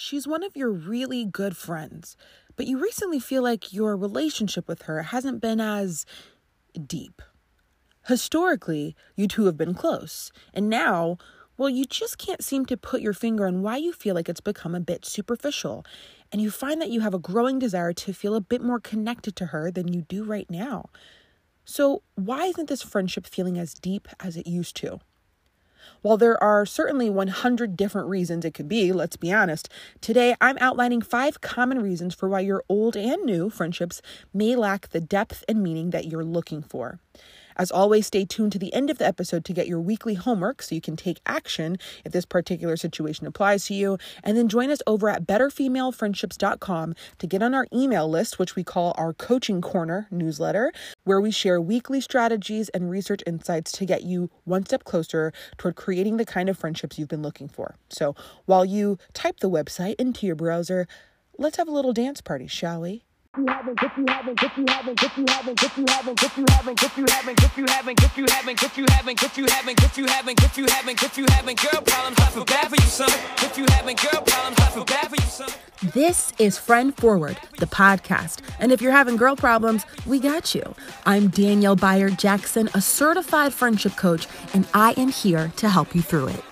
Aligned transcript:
she's 0.00 0.26
one 0.26 0.42
of 0.42 0.56
your 0.56 0.70
really 0.70 1.24
good 1.24 1.56
friends, 1.56 2.16
but 2.56 2.66
you 2.66 2.78
recently 2.78 3.20
feel 3.20 3.42
like 3.42 3.72
your 3.72 3.96
relationship 3.96 4.66
with 4.66 4.82
her 4.82 5.02
hasn't 5.02 5.40
been 5.40 5.60
as 5.60 6.06
deep. 6.86 7.20
Historically, 8.06 8.96
you 9.14 9.28
two 9.28 9.44
have 9.44 9.58
been 9.58 9.74
close, 9.74 10.32
and 10.54 10.70
now, 10.70 11.18
well, 11.58 11.68
you 11.68 11.84
just 11.84 12.16
can't 12.16 12.42
seem 12.42 12.64
to 12.64 12.76
put 12.78 13.02
your 13.02 13.12
finger 13.12 13.46
on 13.46 13.60
why 13.60 13.76
you 13.76 13.92
feel 13.92 14.14
like 14.14 14.28
it's 14.28 14.40
become 14.40 14.74
a 14.74 14.80
bit 14.80 15.04
superficial, 15.04 15.84
and 16.32 16.40
you 16.40 16.50
find 16.50 16.80
that 16.80 16.90
you 16.90 17.00
have 17.00 17.14
a 17.14 17.18
growing 17.18 17.58
desire 17.58 17.92
to 17.92 18.14
feel 18.14 18.34
a 18.34 18.40
bit 18.40 18.62
more 18.62 18.80
connected 18.80 19.36
to 19.36 19.46
her 19.46 19.70
than 19.70 19.92
you 19.92 20.02
do 20.02 20.24
right 20.24 20.48
now. 20.48 20.88
So, 21.66 22.02
why 22.14 22.46
isn't 22.46 22.70
this 22.70 22.82
friendship 22.82 23.26
feeling 23.26 23.58
as 23.58 23.74
deep 23.74 24.08
as 24.18 24.36
it 24.36 24.46
used 24.46 24.76
to? 24.76 25.00
While 26.02 26.16
there 26.16 26.42
are 26.42 26.64
certainly 26.64 27.10
100 27.10 27.76
different 27.76 28.08
reasons 28.08 28.44
it 28.44 28.54
could 28.54 28.68
be, 28.68 28.92
let's 28.92 29.16
be 29.16 29.32
honest, 29.32 29.68
today 30.00 30.34
I'm 30.40 30.58
outlining 30.58 31.02
five 31.02 31.40
common 31.40 31.80
reasons 31.80 32.14
for 32.14 32.28
why 32.28 32.40
your 32.40 32.64
old 32.68 32.96
and 32.96 33.24
new 33.24 33.50
friendships 33.50 34.00
may 34.32 34.56
lack 34.56 34.88
the 34.88 35.00
depth 35.00 35.44
and 35.48 35.62
meaning 35.62 35.90
that 35.90 36.06
you're 36.06 36.24
looking 36.24 36.62
for. 36.62 36.98
As 37.60 37.70
always, 37.70 38.06
stay 38.06 38.24
tuned 38.24 38.52
to 38.52 38.58
the 38.58 38.72
end 38.72 38.88
of 38.88 38.96
the 38.96 39.06
episode 39.06 39.44
to 39.44 39.52
get 39.52 39.68
your 39.68 39.82
weekly 39.82 40.14
homework 40.14 40.62
so 40.62 40.74
you 40.74 40.80
can 40.80 40.96
take 40.96 41.20
action 41.26 41.76
if 42.06 42.12
this 42.12 42.24
particular 42.24 42.74
situation 42.74 43.26
applies 43.26 43.66
to 43.66 43.74
you. 43.74 43.98
And 44.24 44.34
then 44.34 44.48
join 44.48 44.70
us 44.70 44.80
over 44.86 45.10
at 45.10 45.26
betterfemalefriendships.com 45.26 46.94
to 47.18 47.26
get 47.26 47.42
on 47.42 47.52
our 47.52 47.66
email 47.70 48.08
list, 48.08 48.38
which 48.38 48.56
we 48.56 48.64
call 48.64 48.94
our 48.96 49.12
Coaching 49.12 49.60
Corner 49.60 50.08
newsletter, 50.10 50.72
where 51.04 51.20
we 51.20 51.30
share 51.30 51.60
weekly 51.60 52.00
strategies 52.00 52.70
and 52.70 52.88
research 52.88 53.20
insights 53.26 53.72
to 53.72 53.84
get 53.84 54.04
you 54.04 54.30
one 54.44 54.64
step 54.64 54.84
closer 54.84 55.30
toward 55.58 55.76
creating 55.76 56.16
the 56.16 56.24
kind 56.24 56.48
of 56.48 56.56
friendships 56.56 56.98
you've 56.98 57.08
been 57.08 57.20
looking 57.20 57.46
for. 57.50 57.76
So 57.90 58.16
while 58.46 58.64
you 58.64 58.96
type 59.12 59.40
the 59.40 59.50
website 59.50 59.96
into 59.98 60.26
your 60.26 60.34
browser, 60.34 60.88
let's 61.36 61.58
have 61.58 61.68
a 61.68 61.72
little 61.72 61.92
dance 61.92 62.22
party, 62.22 62.46
shall 62.46 62.80
we? 62.80 63.04
This 75.94 76.32
is 76.38 76.58
Friend 76.58 76.94
Forward, 76.96 77.38
the 77.58 77.66
podcast. 77.66 78.40
And 78.58 78.72
if 78.72 78.82
you're 78.82 78.92
having 78.92 79.16
girl 79.16 79.36
problems, 79.36 79.86
we 80.06 80.18
got 80.18 80.54
you. 80.54 80.74
I'm 81.06 81.28
Danielle 81.28 81.76
Bayard 81.76 82.18
Jackson, 82.18 82.68
a 82.74 82.80
certified 82.80 83.54
friendship 83.54 83.96
coach, 83.96 84.26
and 84.54 84.66
I 84.74 84.92
am 84.96 85.08
here 85.08 85.52
to 85.56 85.68
help 85.68 85.94
you 85.94 86.02
through 86.02 86.28
it. 86.28 86.44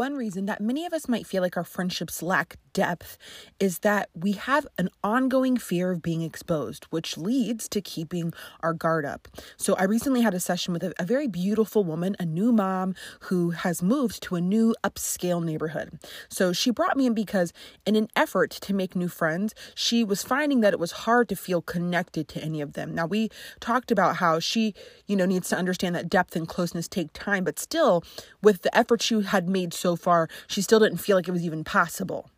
One 0.00 0.14
reason 0.14 0.46
that 0.46 0.62
many 0.62 0.86
of 0.86 0.94
us 0.94 1.10
might 1.10 1.26
feel 1.26 1.42
like 1.42 1.58
our 1.58 1.62
friendships 1.62 2.22
lack 2.22 2.56
depth 2.72 3.18
is 3.58 3.80
that 3.80 4.08
we 4.14 4.32
have 4.32 4.66
an 4.78 4.88
ongoing 5.02 5.56
fear 5.56 5.90
of 5.90 6.02
being 6.02 6.22
exposed, 6.22 6.84
which 6.90 7.16
leads 7.16 7.68
to 7.68 7.80
keeping 7.80 8.32
our 8.60 8.72
guard 8.72 9.04
up. 9.04 9.28
So, 9.56 9.74
I 9.76 9.84
recently 9.84 10.22
had 10.22 10.34
a 10.34 10.40
session 10.40 10.72
with 10.72 10.82
a, 10.82 10.92
a, 10.98 11.04
very 11.04 11.26
beautiful 11.26 11.84
woman, 11.84 12.16
a 12.18 12.24
new 12.24 12.52
mom 12.52 12.94
who 13.20 13.50
has 13.50 13.82
moved 13.82 14.22
to 14.24 14.36
a 14.36 14.40
new 14.40 14.74
upscale 14.84 15.44
neighborhood. 15.44 15.98
So, 16.28 16.52
she 16.52 16.70
brought 16.70 16.96
me 16.96 17.06
in 17.06 17.14
because, 17.14 17.52
in 17.86 17.96
an 17.96 18.08
effort 18.16 18.50
to 18.50 18.74
make 18.74 18.96
new 18.96 19.08
friends, 19.08 19.54
she 19.74 20.04
was 20.04 20.22
finding 20.22 20.60
that 20.60 20.72
it 20.72 20.80
was 20.80 20.92
hard 20.92 21.28
to 21.30 21.36
feel 21.36 21.62
connected 21.62 22.28
to 22.28 22.42
any 22.42 22.60
of 22.60 22.74
them. 22.74 22.94
Now, 22.94 23.06
we 23.06 23.30
talked 23.60 23.90
about 23.90 24.16
how 24.16 24.38
she, 24.38 24.74
you 25.06 25.16
know, 25.16 25.26
needs 25.26 25.48
to 25.50 25.56
understand 25.56 25.94
that 25.94 26.08
depth 26.08 26.36
and 26.36 26.48
closeness 26.48 26.88
take 26.88 27.12
time, 27.12 27.44
but 27.44 27.58
still, 27.58 28.02
with 28.42 28.62
the 28.62 28.76
effort 28.76 29.02
she 29.02 29.20
had 29.22 29.48
made 29.48 29.74
so 29.74 29.96
far, 29.96 30.28
she 30.46 30.62
still 30.62 30.78
didn't 30.80 30.98
feel 30.98 31.16
like 31.16 31.28
it 31.28 31.32
was 31.32 31.44
even 31.44 31.64
possible. 31.64 32.30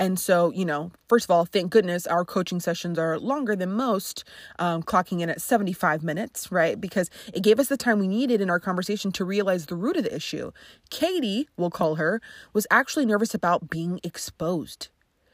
And 0.00 0.18
so, 0.18 0.50
you 0.52 0.64
know, 0.64 0.92
first 1.10 1.26
of 1.26 1.30
all, 1.30 1.44
thank 1.44 1.70
goodness 1.70 2.06
our 2.06 2.24
coaching 2.24 2.58
sessions 2.58 2.98
are 2.98 3.18
longer 3.18 3.54
than 3.54 3.70
most, 3.70 4.24
um, 4.58 4.82
clocking 4.82 5.20
in 5.20 5.28
at 5.28 5.42
75 5.42 6.02
minutes, 6.02 6.50
right? 6.50 6.80
Because 6.80 7.10
it 7.34 7.42
gave 7.42 7.60
us 7.60 7.68
the 7.68 7.76
time 7.76 7.98
we 7.98 8.08
needed 8.08 8.40
in 8.40 8.48
our 8.48 8.58
conversation 8.58 9.12
to 9.12 9.26
realize 9.26 9.66
the 9.66 9.76
root 9.76 9.98
of 9.98 10.04
the 10.04 10.16
issue. 10.16 10.52
Katie, 10.88 11.50
we'll 11.58 11.70
call 11.70 11.96
her, 11.96 12.22
was 12.54 12.66
actually 12.70 13.04
nervous 13.04 13.34
about 13.34 13.68
being 13.68 14.00
exposed. 14.02 14.88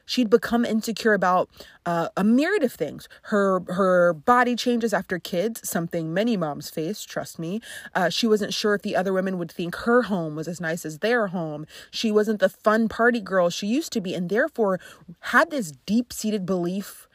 She'd 0.07 0.31
become 0.31 0.65
insecure 0.65 1.13
about 1.13 1.51
uh, 1.85 2.09
a 2.17 2.25
myriad 2.25 2.63
of 2.63 2.73
things. 2.73 3.09
Her 3.23 3.61
her 3.69 4.13
body 4.15 4.57
changes 4.57 4.95
after 4.95 5.19
kids, 5.19 5.69
something 5.69 6.15
many 6.15 6.37
moms 6.37 6.71
face. 6.71 7.05
Trust 7.05 7.39
me. 7.39 7.61
Uh, 7.95 8.09
she 8.09 8.27
wasn't 8.27 8.55
sure 8.55 8.75
if 8.75 8.83
the 8.83 8.97
other 8.97 9.13
women 9.13 9.37
would 9.39 9.53
think 9.53 9.75
her 9.77 10.03
home 10.03 10.37
was 10.37 10.49
as 10.49 10.61
nice 10.61 10.87
as 10.87 11.01
their 11.01 11.29
home. 11.29 11.67
She 11.91 12.11
wasn't 12.11 12.41
the 12.41 12.49
fun 12.49 12.89
party 12.89 13.21
girl 13.21 13.51
she 13.51 13.67
used 13.67 13.93
to 13.93 14.01
be, 14.01 14.15
and 14.15 14.31
therefore 14.31 14.81
had 15.21 15.51
this 15.51 15.73
deep 15.73 16.13
seated 16.13 16.47
belief 16.47 17.09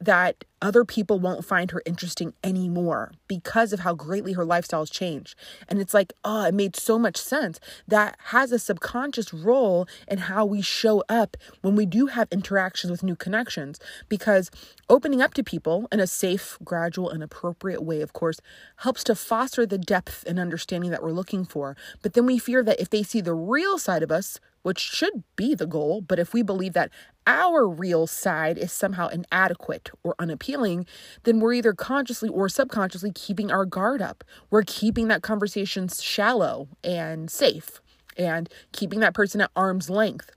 that 0.00 0.44
other 0.60 0.84
people 0.84 1.20
won't 1.20 1.44
find 1.44 1.70
her 1.70 1.82
interesting 1.86 2.32
anymore 2.42 3.12
because 3.28 3.72
of 3.72 3.80
how 3.80 3.94
greatly 3.94 4.32
her 4.32 4.44
lifestyle's 4.44 4.90
changed. 4.90 5.36
And 5.68 5.80
it's 5.80 5.94
like, 5.94 6.12
oh, 6.24 6.46
it 6.46 6.54
made 6.54 6.74
so 6.74 6.98
much 6.98 7.16
sense. 7.16 7.60
That 7.86 8.16
has 8.26 8.50
a 8.50 8.58
subconscious 8.58 9.32
role 9.32 9.86
in 10.08 10.18
how 10.18 10.44
we 10.44 10.62
show 10.62 11.04
up 11.08 11.36
when 11.62 11.76
we 11.76 11.86
do 11.86 12.06
have 12.06 12.28
interactions 12.30 12.90
with 12.90 13.02
new 13.02 13.16
connections. 13.16 13.78
Because 14.08 14.50
opening 14.88 15.22
up 15.22 15.34
to 15.34 15.44
people 15.44 15.86
in 15.92 16.00
a 16.00 16.06
safe, 16.06 16.58
gradual, 16.64 17.10
and 17.10 17.22
appropriate 17.22 17.82
way, 17.82 18.00
of 18.00 18.12
course, 18.12 18.40
helps 18.78 19.04
to 19.04 19.14
foster 19.14 19.64
the 19.64 19.78
depth 19.78 20.24
and 20.26 20.38
understanding 20.40 20.90
that 20.90 21.02
we're 21.02 21.12
looking 21.12 21.44
for. 21.44 21.76
But 22.02 22.14
then 22.14 22.26
we 22.26 22.38
fear 22.38 22.62
that 22.64 22.80
if 22.80 22.90
they 22.90 23.02
see 23.02 23.20
the 23.20 23.34
real 23.34 23.78
side 23.78 24.02
of 24.02 24.10
us, 24.10 24.40
which 24.62 24.80
should 24.80 25.22
be 25.36 25.54
the 25.54 25.66
goal, 25.66 26.00
but 26.00 26.18
if 26.18 26.34
we 26.34 26.42
believe 26.42 26.72
that 26.74 26.90
our 27.28 27.68
real 27.68 28.06
side 28.06 28.56
is 28.56 28.72
somehow 28.72 29.08
inadequate 29.08 29.90
or 30.02 30.14
unappealing, 30.18 30.86
then 31.24 31.38
we're 31.38 31.52
either 31.52 31.74
consciously 31.74 32.30
or 32.30 32.48
subconsciously 32.48 33.12
keeping 33.12 33.52
our 33.52 33.66
guard 33.66 34.00
up. 34.00 34.24
We're 34.50 34.64
keeping 34.64 35.08
that 35.08 35.22
conversation 35.22 35.88
shallow 35.88 36.68
and 36.82 37.30
safe 37.30 37.82
and 38.16 38.48
keeping 38.72 39.00
that 39.00 39.14
person 39.14 39.42
at 39.42 39.50
arm's 39.54 39.90
length. 39.90 40.30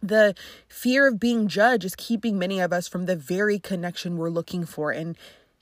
The 0.00 0.34
fear 0.68 1.08
of 1.08 1.18
being 1.18 1.48
judged 1.48 1.84
is 1.84 1.96
keeping 1.96 2.38
many 2.38 2.60
of 2.60 2.72
us 2.72 2.86
from 2.86 3.06
the 3.06 3.16
very 3.16 3.58
connection 3.58 4.16
we're 4.16 4.30
looking 4.30 4.64
for. 4.64 4.92
And 4.92 5.16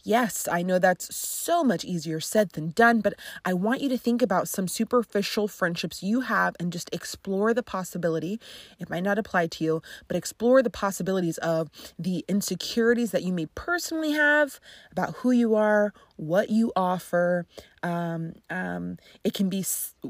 Yes, 0.05 0.49
I 0.51 0.63
know 0.63 0.81
that's 0.81 1.15
so 1.15 1.63
much 1.63 1.85
easier 1.85 2.19
said 2.19 2.51
than 2.51 2.71
done, 2.71 3.01
but 3.01 3.15
I 3.45 3.55
want 3.55 3.83
you 3.83 3.89
to 3.91 3.97
think 3.99 4.21
about 4.21 4.49
some 4.49 4.67
superficial 4.67 5.47
friendships 5.47 6.03
you 6.03 6.23
have 6.23 6.57
and 6.59 6.73
just 6.73 6.91
explore 6.93 7.55
the 7.55 7.63
possibility. 7.63 8.41
It 8.81 8.91
might 8.91 9.05
not 9.05 9.17
apply 9.17 9.47
to 9.47 9.65
you, 9.65 9.83
but 10.09 10.17
explore 10.17 10.61
the 10.61 10.71
possibilities 10.71 11.39
of 11.39 11.71
the 12.01 12.25
insecurities 12.29 13.13
that 13.13 13.23
you 13.23 13.33
may 13.33 13.47
personally 13.55 14.11
have 14.13 14.59
about 14.91 15.15
who 15.19 15.31
you 15.31 15.55
are, 15.55 15.95
what 16.17 16.51
you 16.51 16.73
offer. 16.75 17.47
Um, 17.85 18.35
um, 18.51 18.97
it 19.23 19.35
can 19.35 19.49
be 19.49 19.65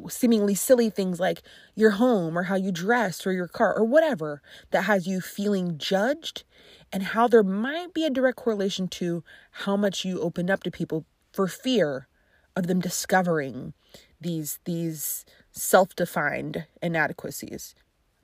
seemingly 0.09 0.55
silly 0.55 0.89
things 0.89 1.21
like 1.21 1.43
your 1.75 1.91
home 1.91 2.39
or 2.39 2.45
how 2.45 2.57
you 2.57 2.73
dress 2.73 3.27
or 3.27 3.33
your 3.33 3.49
car 3.49 3.77
or 3.77 3.85
whatever 3.85 4.41
that 4.71 4.83
has 4.85 5.07
you 5.07 5.21
feeling 5.21 5.77
judged 5.77 6.45
and 6.93 7.03
how 7.03 7.27
there 7.27 7.43
might 7.43 7.95
be 7.95 8.05
a 8.05 8.11
direct 8.11 8.37
correlation 8.37 8.87
to 8.87 9.25
how 9.51 9.77
much 9.77 10.05
you 10.05 10.21
open 10.21 10.51
up 10.51 10.63
to 10.63 10.71
people 10.71 11.05
for 11.33 11.49
fear 11.49 12.09
of 12.55 12.67
them 12.67 12.81
discovering 12.81 13.73
these 14.21 14.59
these 14.65 15.25
self-defined 15.51 16.67
inadequacies 16.83 17.75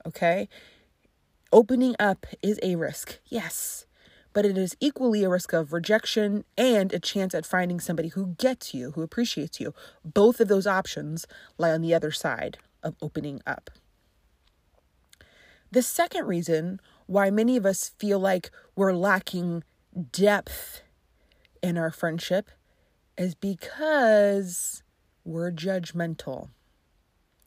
okay? 0.05 0.47
Opening 1.51 1.95
up 1.99 2.25
is 2.41 2.59
a 2.61 2.75
risk 2.75 3.19
yes 3.25 3.85
but 4.33 4.45
it 4.45 4.57
is 4.57 4.77
equally 4.79 5.23
a 5.23 5.29
risk 5.29 5.53
of 5.53 5.73
rejection 5.73 6.45
and 6.57 6.93
a 6.93 6.99
chance 6.99 7.33
at 7.33 7.45
finding 7.45 7.79
somebody 7.79 8.09
who 8.09 8.35
gets 8.37 8.73
you 8.73 8.91
who 8.91 9.01
appreciates 9.01 9.59
you. 9.59 9.73
Both 10.05 10.39
of 10.39 10.47
those 10.47 10.67
options 10.67 11.25
lie 11.57 11.71
on 11.71 11.81
the 11.81 11.93
other 11.93 12.11
side 12.11 12.57
of 12.83 12.95
opening 13.01 13.41
up. 13.45 13.69
The 15.71 15.81
second 15.81 16.27
reason 16.27 16.79
why 17.09 17.31
many 17.31 17.57
of 17.57 17.65
us 17.65 17.89
feel 17.97 18.19
like 18.19 18.51
we're 18.75 18.93
lacking 18.93 19.63
depth 20.11 20.83
in 21.63 21.75
our 21.75 21.89
friendship 21.89 22.51
is 23.17 23.33
because 23.33 24.83
we're 25.25 25.51
judgmental. 25.51 26.49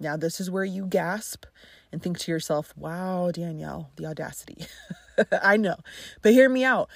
Now, 0.00 0.16
this 0.16 0.40
is 0.40 0.50
where 0.50 0.64
you 0.64 0.86
gasp 0.86 1.44
and 1.92 2.02
think 2.02 2.18
to 2.18 2.32
yourself, 2.32 2.74
wow, 2.76 3.30
Danielle, 3.30 3.92
the 3.94 4.04
audacity. 4.04 4.66
I 5.42 5.56
know, 5.56 5.76
but 6.22 6.32
hear 6.32 6.48
me 6.48 6.64
out. 6.64 6.90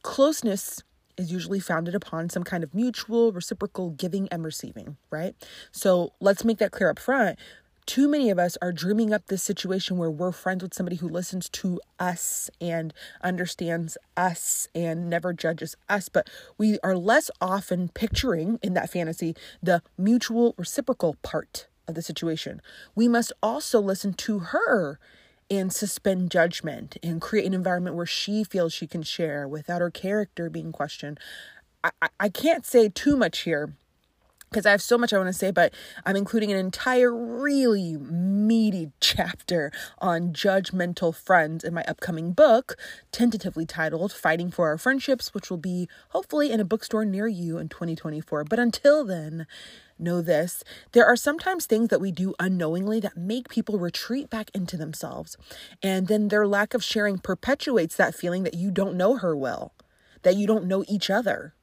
Closeness 0.00 0.82
is 1.18 1.30
usually 1.30 1.60
founded 1.60 1.94
upon 1.94 2.30
some 2.30 2.44
kind 2.44 2.64
of 2.64 2.74
mutual, 2.74 3.32
reciprocal 3.32 3.90
giving 3.90 4.28
and 4.30 4.44
receiving, 4.44 4.96
right? 5.10 5.34
So 5.72 6.14
let's 6.20 6.42
make 6.42 6.56
that 6.58 6.70
clear 6.70 6.88
up 6.88 6.98
front 6.98 7.38
too 7.88 8.06
many 8.06 8.28
of 8.28 8.38
us 8.38 8.58
are 8.60 8.70
dreaming 8.70 9.14
up 9.14 9.26
this 9.26 9.42
situation 9.42 9.96
where 9.96 10.10
we're 10.10 10.30
friends 10.30 10.62
with 10.62 10.74
somebody 10.74 10.96
who 10.96 11.08
listens 11.08 11.48
to 11.48 11.80
us 11.98 12.50
and 12.60 12.92
understands 13.22 13.96
us 14.14 14.68
and 14.74 15.08
never 15.08 15.32
judges 15.32 15.74
us. 15.88 16.10
But 16.10 16.28
we 16.58 16.78
are 16.84 16.94
less 16.94 17.30
often 17.40 17.88
picturing 17.88 18.58
in 18.62 18.74
that 18.74 18.90
fantasy 18.90 19.34
the 19.62 19.82
mutual 19.96 20.54
reciprocal 20.58 21.16
part 21.22 21.66
of 21.88 21.94
the 21.94 22.02
situation. 22.02 22.60
We 22.94 23.08
must 23.08 23.32
also 23.42 23.80
listen 23.80 24.12
to 24.12 24.40
her 24.40 25.00
and 25.50 25.72
suspend 25.72 26.30
judgment 26.30 26.98
and 27.02 27.22
create 27.22 27.46
an 27.46 27.54
environment 27.54 27.96
where 27.96 28.04
she 28.04 28.44
feels 28.44 28.74
she 28.74 28.86
can 28.86 29.02
share 29.02 29.48
without 29.48 29.80
her 29.80 29.90
character 29.90 30.50
being 30.50 30.72
questioned. 30.72 31.18
I, 31.82 31.90
I, 32.02 32.08
I 32.20 32.28
can't 32.28 32.66
say 32.66 32.90
too 32.90 33.16
much 33.16 33.40
here 33.40 33.72
because 34.50 34.66
I 34.66 34.70
have 34.70 34.82
so 34.82 34.98
much 34.98 35.12
I 35.12 35.18
want 35.18 35.28
to 35.28 35.32
say, 35.32 35.50
but 35.50 35.72
I'm 36.04 36.16
including 36.16 36.50
an 36.52 36.58
entire 36.58 37.14
really 37.14 37.96
meaty 37.96 38.90
chapter 39.00 39.70
on 39.98 40.32
judgmental 40.32 41.14
friends 41.14 41.64
in 41.64 41.74
my 41.74 41.84
upcoming 41.84 42.32
book, 42.32 42.76
tentatively 43.12 43.66
titled 43.66 44.12
Fighting 44.12 44.50
for 44.50 44.68
Our 44.68 44.78
Friendships, 44.78 45.34
which 45.34 45.50
will 45.50 45.58
be 45.58 45.88
hopefully 46.10 46.50
in 46.50 46.60
a 46.60 46.64
bookstore 46.64 47.04
near 47.04 47.28
you 47.28 47.58
in 47.58 47.68
2024. 47.68 48.44
But 48.44 48.58
until 48.58 49.04
then, 49.04 49.46
know 49.98 50.20
this 50.20 50.62
there 50.92 51.06
are 51.06 51.16
sometimes 51.16 51.66
things 51.66 51.88
that 51.88 52.00
we 52.00 52.12
do 52.12 52.34
unknowingly 52.38 53.00
that 53.00 53.16
make 53.16 53.48
people 53.48 53.78
retreat 53.78 54.30
back 54.30 54.50
into 54.54 54.76
themselves. 54.76 55.36
And 55.82 56.06
then 56.08 56.28
their 56.28 56.46
lack 56.46 56.74
of 56.74 56.84
sharing 56.84 57.18
perpetuates 57.18 57.96
that 57.96 58.14
feeling 58.14 58.44
that 58.44 58.54
you 58.54 58.70
don't 58.70 58.96
know 58.96 59.16
her 59.16 59.36
well, 59.36 59.72
that 60.22 60.36
you 60.36 60.46
don't 60.46 60.66
know 60.66 60.84
each 60.88 61.10
other. 61.10 61.54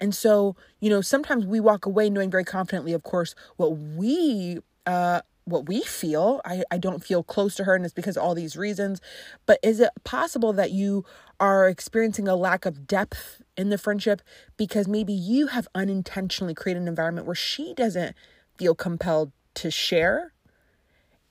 And 0.00 0.14
so, 0.14 0.56
you 0.80 0.90
know, 0.90 1.00
sometimes 1.00 1.46
we 1.46 1.60
walk 1.60 1.86
away 1.86 2.10
knowing 2.10 2.30
very 2.30 2.44
confidently, 2.44 2.92
of 2.92 3.02
course, 3.02 3.34
what 3.56 3.70
we 3.70 4.58
uh 4.86 5.20
what 5.48 5.66
we 5.66 5.80
feel. 5.80 6.40
I, 6.44 6.62
I 6.70 6.78
don't 6.78 7.02
feel 7.02 7.22
close 7.22 7.54
to 7.56 7.64
her, 7.64 7.74
and 7.74 7.84
it's 7.84 7.94
because 7.94 8.16
all 8.16 8.34
these 8.34 8.56
reasons. 8.56 9.00
But 9.46 9.58
is 9.62 9.80
it 9.80 9.90
possible 10.04 10.52
that 10.52 10.70
you 10.70 11.04
are 11.40 11.68
experiencing 11.68 12.28
a 12.28 12.36
lack 12.36 12.66
of 12.66 12.86
depth 12.86 13.42
in 13.56 13.70
the 13.70 13.78
friendship 13.78 14.22
because 14.56 14.86
maybe 14.86 15.12
you 15.12 15.48
have 15.48 15.68
unintentionally 15.74 16.54
created 16.54 16.82
an 16.82 16.88
environment 16.88 17.26
where 17.26 17.34
she 17.34 17.74
doesn't 17.74 18.14
feel 18.56 18.74
compelled 18.74 19.32
to 19.54 19.70
share? 19.70 20.32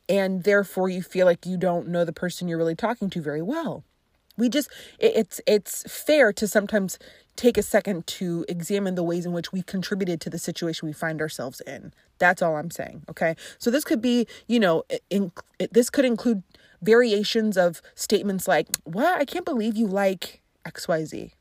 And 0.10 0.44
therefore, 0.44 0.90
you 0.90 1.02
feel 1.02 1.26
like 1.26 1.46
you 1.46 1.58
don't 1.58 1.90
know 1.90 2.06
the 2.06 2.14
person 2.14 2.48
you're 2.48 2.58
really 2.58 2.76
talking 2.76 3.10
to 3.10 3.22
very 3.22 3.42
well. 3.42 3.84
We 4.38 4.50
just, 4.50 4.69
it, 5.00 5.13
it's 5.16 5.42
it's 5.48 5.84
fair 5.92 6.31
to 6.34 6.48
sometimes 6.48 7.00
take 7.38 7.57
a 7.57 7.63
second 7.63 8.06
to 8.07 8.45
examine 8.50 8.95
the 8.95 9.04
ways 9.04 9.25
in 9.25 9.31
which 9.31 9.54
we 9.54 9.62
contributed 9.62 10.19
to 10.22 10.30
the 10.30 10.39
situation 10.39 10.88
we 10.88 10.94
find 10.94 11.22
ourselves 11.22 11.62
in. 11.62 11.94
That's 12.18 12.42
all 12.42 12.57
I'm 12.57 12.72
saying. 12.72 13.04
Okay. 13.10 13.36
So 13.60 13.72
this 13.72 13.86
could 13.86 14.01
be, 14.01 14.28
you 14.48 14.60
know, 14.60 14.84
in, 15.10 15.31
this 15.72 15.89
could 15.89 16.04
include 16.04 16.44
variations 16.81 17.57
of 17.57 17.81
statements 17.95 18.48
like, 18.48 18.68
What? 18.84 19.19
I 19.19 19.25
can't 19.25 19.45
believe 19.45 19.78
you 19.78 19.88
like 19.88 20.42
XYZ. 20.66 21.31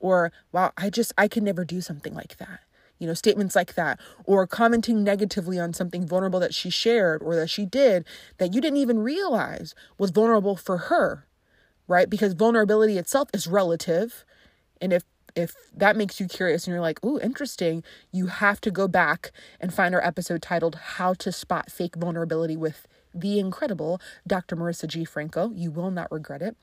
Or, 0.00 0.32
Wow, 0.52 0.72
I 0.76 0.90
just, 0.90 1.12
I 1.16 1.28
could 1.28 1.42
never 1.42 1.64
do 1.64 1.80
something 1.80 2.14
like 2.14 2.38
that. 2.38 2.60
You 2.98 3.06
know, 3.06 3.14
statements 3.14 3.54
like 3.54 3.74
that. 3.74 4.00
Or 4.24 4.46
commenting 4.46 5.04
negatively 5.04 5.58
on 5.58 5.74
something 5.74 6.06
vulnerable 6.06 6.40
that 6.40 6.54
she 6.54 6.70
shared 6.70 7.22
or 7.22 7.36
that 7.36 7.50
she 7.50 7.66
did 7.66 8.06
that 8.38 8.54
you 8.54 8.60
didn't 8.60 8.78
even 8.78 9.00
realize 9.00 9.74
was 9.98 10.10
vulnerable 10.10 10.56
for 10.56 10.78
her. 10.78 11.26
Right. 11.88 12.10
Because 12.10 12.32
vulnerability 12.32 12.98
itself 12.98 13.28
is 13.32 13.46
relative. 13.46 14.24
And 14.80 14.92
if 14.92 15.04
if 15.36 15.54
that 15.76 15.96
makes 15.96 16.18
you 16.18 16.26
curious 16.26 16.66
and 16.66 16.72
you're 16.72 16.80
like, 16.80 17.04
ooh, 17.04 17.20
interesting, 17.20 17.84
you 18.10 18.26
have 18.26 18.60
to 18.62 18.70
go 18.70 18.88
back 18.88 19.32
and 19.60 19.72
find 19.72 19.94
our 19.94 20.02
episode 20.02 20.40
titled 20.40 20.76
How 20.76 21.12
to 21.14 21.30
Spot 21.30 21.70
Fake 21.70 21.94
Vulnerability 21.94 22.56
with 22.56 22.88
the 23.14 23.38
incredible 23.38 24.00
Dr. 24.26 24.56
Marissa 24.56 24.88
G. 24.88 25.04
Franco. 25.04 25.50
You 25.54 25.70
will 25.70 25.90
not 25.90 26.10
regret 26.10 26.40
it. 26.40 26.56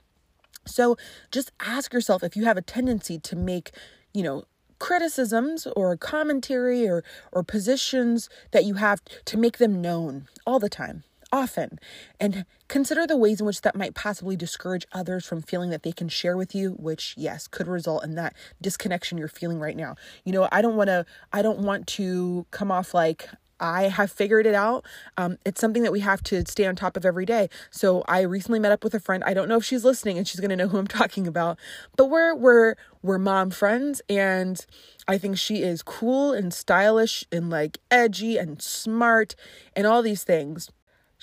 So 0.65 0.97
just 1.31 1.51
ask 1.59 1.93
yourself 1.93 2.23
if 2.23 2.35
you 2.35 2.45
have 2.45 2.57
a 2.57 2.61
tendency 2.61 3.19
to 3.19 3.35
make, 3.35 3.71
you 4.13 4.23
know, 4.23 4.45
criticisms 4.79 5.67
or 5.75 5.95
commentary 5.95 6.87
or 6.87 7.03
or 7.31 7.43
positions 7.43 8.27
that 8.51 8.65
you 8.65 8.73
have 8.75 9.01
to 9.25 9.37
make 9.37 9.57
them 9.57 9.81
known 9.81 10.27
all 10.45 10.59
the 10.59 10.67
time 10.67 11.03
often 11.33 11.79
and 12.19 12.45
consider 12.67 13.07
the 13.07 13.17
ways 13.17 13.39
in 13.39 13.45
which 13.45 13.61
that 13.61 13.75
might 13.75 13.95
possibly 13.95 14.35
discourage 14.35 14.85
others 14.93 15.25
from 15.25 15.41
feeling 15.41 15.71
that 15.71 15.81
they 15.81 15.91
can 15.91 16.07
share 16.07 16.37
with 16.37 16.53
you 16.53 16.73
which 16.73 17.15
yes 17.17 17.47
could 17.47 17.67
result 17.67 18.03
in 18.03 18.13
that 18.13 18.35
disconnection 18.61 19.17
you're 19.17 19.27
feeling 19.27 19.59
right 19.59 19.75
now 19.75 19.95
you 20.23 20.31
know 20.31 20.47
i 20.51 20.61
don't 20.61 20.75
want 20.75 20.87
to 20.87 21.03
i 21.33 21.41
don't 21.41 21.59
want 21.59 21.87
to 21.87 22.45
come 22.51 22.71
off 22.71 22.93
like 22.93 23.27
I 23.59 23.83
have 23.83 24.11
figured 24.11 24.45
it 24.45 24.55
out. 24.55 24.85
Um, 25.15 25.37
it's 25.45 25.61
something 25.61 25.83
that 25.83 25.91
we 25.93 26.01
have 26.01 26.21
to 26.23 26.43
stay 26.45 26.65
on 26.65 26.75
top 26.75 26.97
of 26.97 27.05
every 27.05 27.25
day. 27.25 27.49
So 27.71 28.03
I 28.09 28.21
recently 28.21 28.59
met 28.59 28.73
up 28.73 28.83
with 28.83 28.93
a 28.93 28.99
friend. 28.99 29.23
I 29.25 29.33
don't 29.33 29.47
know 29.47 29.55
if 29.55 29.63
she's 29.63 29.85
listening 29.85 30.17
and 30.17 30.27
she's 30.27 30.41
gonna 30.41 30.57
know 30.57 30.67
who 30.67 30.77
I'm 30.77 30.87
talking 31.01 31.27
about, 31.27 31.57
but 31.95 32.07
we're 32.07 32.35
we're 32.35 32.75
we're 33.01 33.19
mom 33.19 33.51
friends, 33.51 34.01
and 34.09 34.65
I 35.07 35.17
think 35.17 35.37
she 35.37 35.61
is 35.63 35.81
cool 35.81 36.33
and 36.33 36.53
stylish 36.53 37.23
and 37.31 37.49
like 37.49 37.77
edgy 37.89 38.37
and 38.37 38.61
smart 38.61 39.35
and 39.75 39.87
all 39.87 40.01
these 40.01 40.25
things 40.25 40.69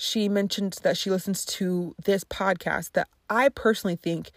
she 0.01 0.27
mentioned 0.27 0.79
that 0.81 0.97
she 0.97 1.11
listens 1.11 1.45
to 1.45 1.93
this 2.03 2.23
podcast 2.23 2.93
that 2.93 3.07
I 3.29 3.49
personally 3.49 3.95
think 3.95 4.31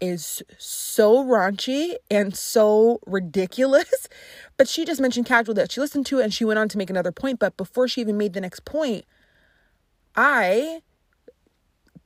is 0.00 0.42
so 0.56 1.22
raunchy 1.22 1.96
and 2.10 2.34
so 2.34 3.00
ridiculous. 3.06 4.08
But 4.56 4.68
she 4.68 4.84
just 4.84 5.00
mentioned 5.00 5.24
casual 5.24 5.54
that 5.54 5.72
she 5.72 5.80
listened 5.80 6.04
to 6.06 6.20
it 6.20 6.24
and 6.24 6.34
she 6.34 6.44
went 6.44 6.58
on 6.58 6.68
to 6.68 6.76
make 6.76 6.90
another 6.90 7.12
point. 7.12 7.38
But 7.38 7.56
before 7.56 7.88
she 7.88 8.02
even 8.02 8.18
made 8.18 8.34
the 8.34 8.40
next 8.42 8.66
point, 8.66 9.06
I 10.14 10.82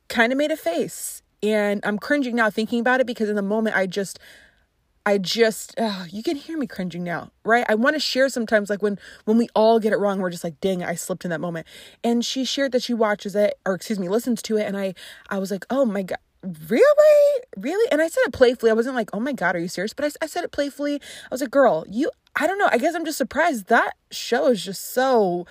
kind 0.08 0.30
of 0.30 0.38
made 0.38 0.52
a 0.52 0.56
face. 0.56 1.22
And 1.42 1.80
I'm 1.84 1.98
cringing 1.98 2.36
now 2.36 2.50
thinking 2.50 2.78
about 2.78 3.00
it 3.00 3.08
because 3.08 3.28
in 3.28 3.34
the 3.34 3.42
moment 3.42 3.76
I 3.76 3.86
just 3.86 4.20
I 5.06 5.18
just 5.18 5.74
oh, 5.78 6.06
you 6.10 6.22
can 6.22 6.36
hear 6.36 6.56
me 6.56 6.66
cringing 6.66 7.04
now, 7.04 7.30
right? 7.44 7.66
I 7.68 7.74
want 7.74 7.94
to 7.94 8.00
share 8.00 8.28
sometimes 8.30 8.70
like 8.70 8.82
when 8.82 8.98
when 9.24 9.36
we 9.36 9.48
all 9.54 9.78
get 9.78 9.92
it 9.92 9.98
wrong, 9.98 10.18
we're 10.18 10.30
just 10.30 10.44
like, 10.44 10.60
dang, 10.60 10.82
I 10.82 10.94
slipped 10.94 11.24
in 11.24 11.30
that 11.30 11.40
moment. 11.40 11.66
And 12.02 12.24
she 12.24 12.44
shared 12.44 12.72
that 12.72 12.82
she 12.82 12.94
watches 12.94 13.36
it, 13.36 13.58
or 13.66 13.74
excuse 13.74 13.98
me, 13.98 14.08
listens 14.08 14.40
to 14.42 14.56
it, 14.56 14.64
and 14.64 14.76
I 14.76 14.94
I 15.28 15.38
was 15.38 15.50
like, 15.50 15.66
oh 15.68 15.84
my 15.84 16.02
god, 16.02 16.18
really, 16.68 17.40
really? 17.56 17.90
And 17.92 18.00
I 18.00 18.08
said 18.08 18.22
it 18.26 18.32
playfully. 18.32 18.70
I 18.70 18.74
wasn't 18.74 18.96
like, 18.96 19.10
oh 19.12 19.20
my 19.20 19.32
god, 19.32 19.56
are 19.56 19.60
you 19.60 19.68
serious? 19.68 19.92
But 19.92 20.06
I 20.06 20.24
I 20.24 20.26
said 20.26 20.44
it 20.44 20.52
playfully. 20.52 20.94
I 20.96 21.28
was 21.30 21.40
like, 21.40 21.50
girl, 21.50 21.84
you. 21.88 22.10
I 22.36 22.48
don't 22.48 22.58
know. 22.58 22.68
I 22.72 22.78
guess 22.78 22.96
I'm 22.96 23.04
just 23.04 23.18
surprised 23.18 23.68
that 23.68 23.92
show 24.10 24.48
is 24.48 24.64
just 24.64 24.92
so 24.92 25.46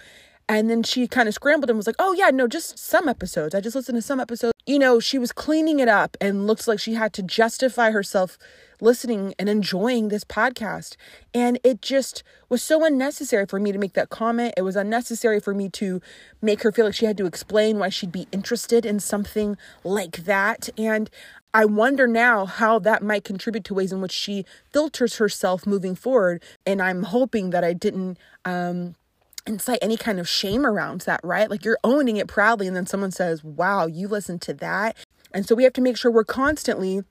and 0.57 0.69
then 0.69 0.83
she 0.83 1.07
kind 1.07 1.27
of 1.27 1.33
scrambled 1.33 1.69
and 1.69 1.77
was 1.77 1.88
like, 1.88 1.95
oh, 2.00 2.13
yeah, 2.13 2.29
no, 2.29 2.47
just 2.47 2.77
some 2.77 3.07
episodes. 3.07 3.55
I 3.55 3.61
just 3.61 3.75
listened 3.75 3.97
to 3.97 4.01
some 4.01 4.19
episodes. 4.19 4.53
You 4.65 4.79
know, 4.79 5.00
she 5.00 5.17
was 5.17 5.31
cleaning 5.31 5.79
it 5.79 5.88
up 5.88 6.15
and 6.21 6.47
looks 6.47 6.67
like 6.67 6.79
she 6.79 6.94
had 6.94 7.11
to 7.13 7.23
justify 7.23 7.91
herself 7.91 8.38
listening 8.79 9.33
and 9.39 9.50
enjoying 9.50 10.09
this 10.09 10.23
podcast. 10.23 10.95
And 11.33 11.59
it 11.63 11.81
just 11.81 12.23
was 12.50 12.61
so 12.61 12.85
unnecessary 12.85 13.45
for 13.45 13.59
me 13.59 13.71
to 13.71 13.79
make 13.79 13.94
that 13.94 14.09
comment. 14.09 14.53
It 14.55 14.61
was 14.61 14.75
unnecessary 14.75 15.39
for 15.39 15.53
me 15.53 15.69
to 15.69 16.01
make 16.41 16.61
her 16.63 16.71
feel 16.71 16.85
like 16.85 16.95
she 16.95 17.05
had 17.05 17.17
to 17.17 17.25
explain 17.25 17.79
why 17.79 17.89
she'd 17.89 18.11
be 18.11 18.27
interested 18.31 18.86
in 18.86 19.00
something 19.00 19.57
like 19.83 20.25
that. 20.25 20.69
And 20.77 21.10
I 21.53 21.65
wonder 21.65 22.07
now 22.07 22.45
how 22.45 22.79
that 22.79 23.01
might 23.01 23.24
contribute 23.24 23.63
to 23.65 23.74
ways 23.74 23.91
in 23.91 24.01
which 24.01 24.12
she 24.12 24.45
filters 24.72 25.17
herself 25.17 25.65
moving 25.65 25.95
forward. 25.95 26.43
And 26.65 26.81
I'm 26.81 27.03
hoping 27.03 27.51
that 27.51 27.63
I 27.63 27.74
didn't 27.74 28.17
um, 28.45 28.95
incite 29.45 29.79
any 29.81 29.97
kind 29.97 30.19
of 30.19 30.27
shame 30.27 30.65
around 30.65 31.01
that, 31.01 31.19
right? 31.23 31.50
Like 31.50 31.65
you're 31.65 31.79
owning 31.83 32.17
it 32.17 32.27
proudly, 32.27 32.67
and 32.67 32.75
then 32.75 32.85
someone 32.85 33.12
says, 33.12 33.43
Wow, 33.43 33.88
you 33.88 34.07
listened 34.07 34.41
to 34.43 34.53
that. 34.55 34.97
And 35.33 35.47
so 35.47 35.55
we 35.55 35.63
have 35.63 35.73
to 35.73 35.81
make 35.81 35.97
sure 35.97 36.12
we're 36.12 36.23
constantly 36.23 37.01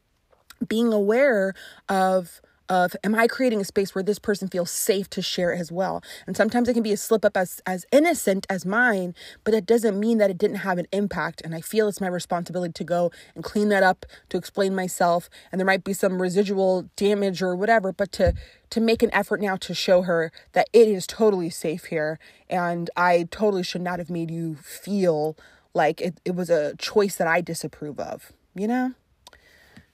being 0.68 0.92
aware 0.92 1.54
of 1.88 2.40
of 2.72 2.96
am 3.04 3.14
I 3.14 3.26
creating 3.26 3.60
a 3.60 3.64
space 3.64 3.94
where 3.94 4.02
this 4.02 4.18
person 4.18 4.48
feels 4.48 4.70
safe 4.70 5.10
to 5.10 5.20
share 5.20 5.52
as 5.52 5.70
well? 5.70 6.02
And 6.26 6.34
sometimes 6.36 6.68
it 6.68 6.74
can 6.74 6.82
be 6.82 6.92
a 6.92 6.96
slip 6.96 7.22
up 7.22 7.36
as 7.36 7.60
as 7.66 7.84
innocent 7.92 8.46
as 8.48 8.64
mine, 8.64 9.14
but 9.44 9.52
it 9.52 9.66
doesn't 9.66 10.00
mean 10.00 10.16
that 10.18 10.30
it 10.30 10.38
didn't 10.38 10.58
have 10.58 10.78
an 10.78 10.86
impact. 10.90 11.42
And 11.44 11.54
I 11.54 11.60
feel 11.60 11.86
it's 11.86 12.00
my 12.00 12.06
responsibility 12.06 12.72
to 12.72 12.84
go 12.84 13.10
and 13.34 13.44
clean 13.44 13.68
that 13.68 13.82
up, 13.82 14.06
to 14.30 14.38
explain 14.38 14.74
myself. 14.74 15.28
And 15.50 15.60
there 15.60 15.66
might 15.66 15.84
be 15.84 15.92
some 15.92 16.22
residual 16.22 16.88
damage 16.96 17.42
or 17.42 17.54
whatever, 17.54 17.92
but 17.92 18.10
to 18.12 18.32
to 18.72 18.80
make 18.80 19.02
an 19.02 19.10
effort 19.12 19.38
now 19.38 19.54
to 19.54 19.74
show 19.74 20.00
her 20.00 20.32
that 20.52 20.66
it 20.72 20.88
is 20.88 21.06
totally 21.06 21.50
safe 21.50 21.84
here. 21.84 22.18
And 22.48 22.88
I 22.96 23.28
totally 23.30 23.62
should 23.62 23.82
not 23.82 23.98
have 23.98 24.08
made 24.08 24.30
you 24.30 24.54
feel 24.54 25.36
like 25.74 26.00
it, 26.00 26.18
it 26.24 26.34
was 26.34 26.48
a 26.48 26.74
choice 26.76 27.16
that 27.16 27.26
I 27.26 27.42
disapprove 27.42 28.00
of, 28.00 28.32
you 28.54 28.66
know? 28.66 28.94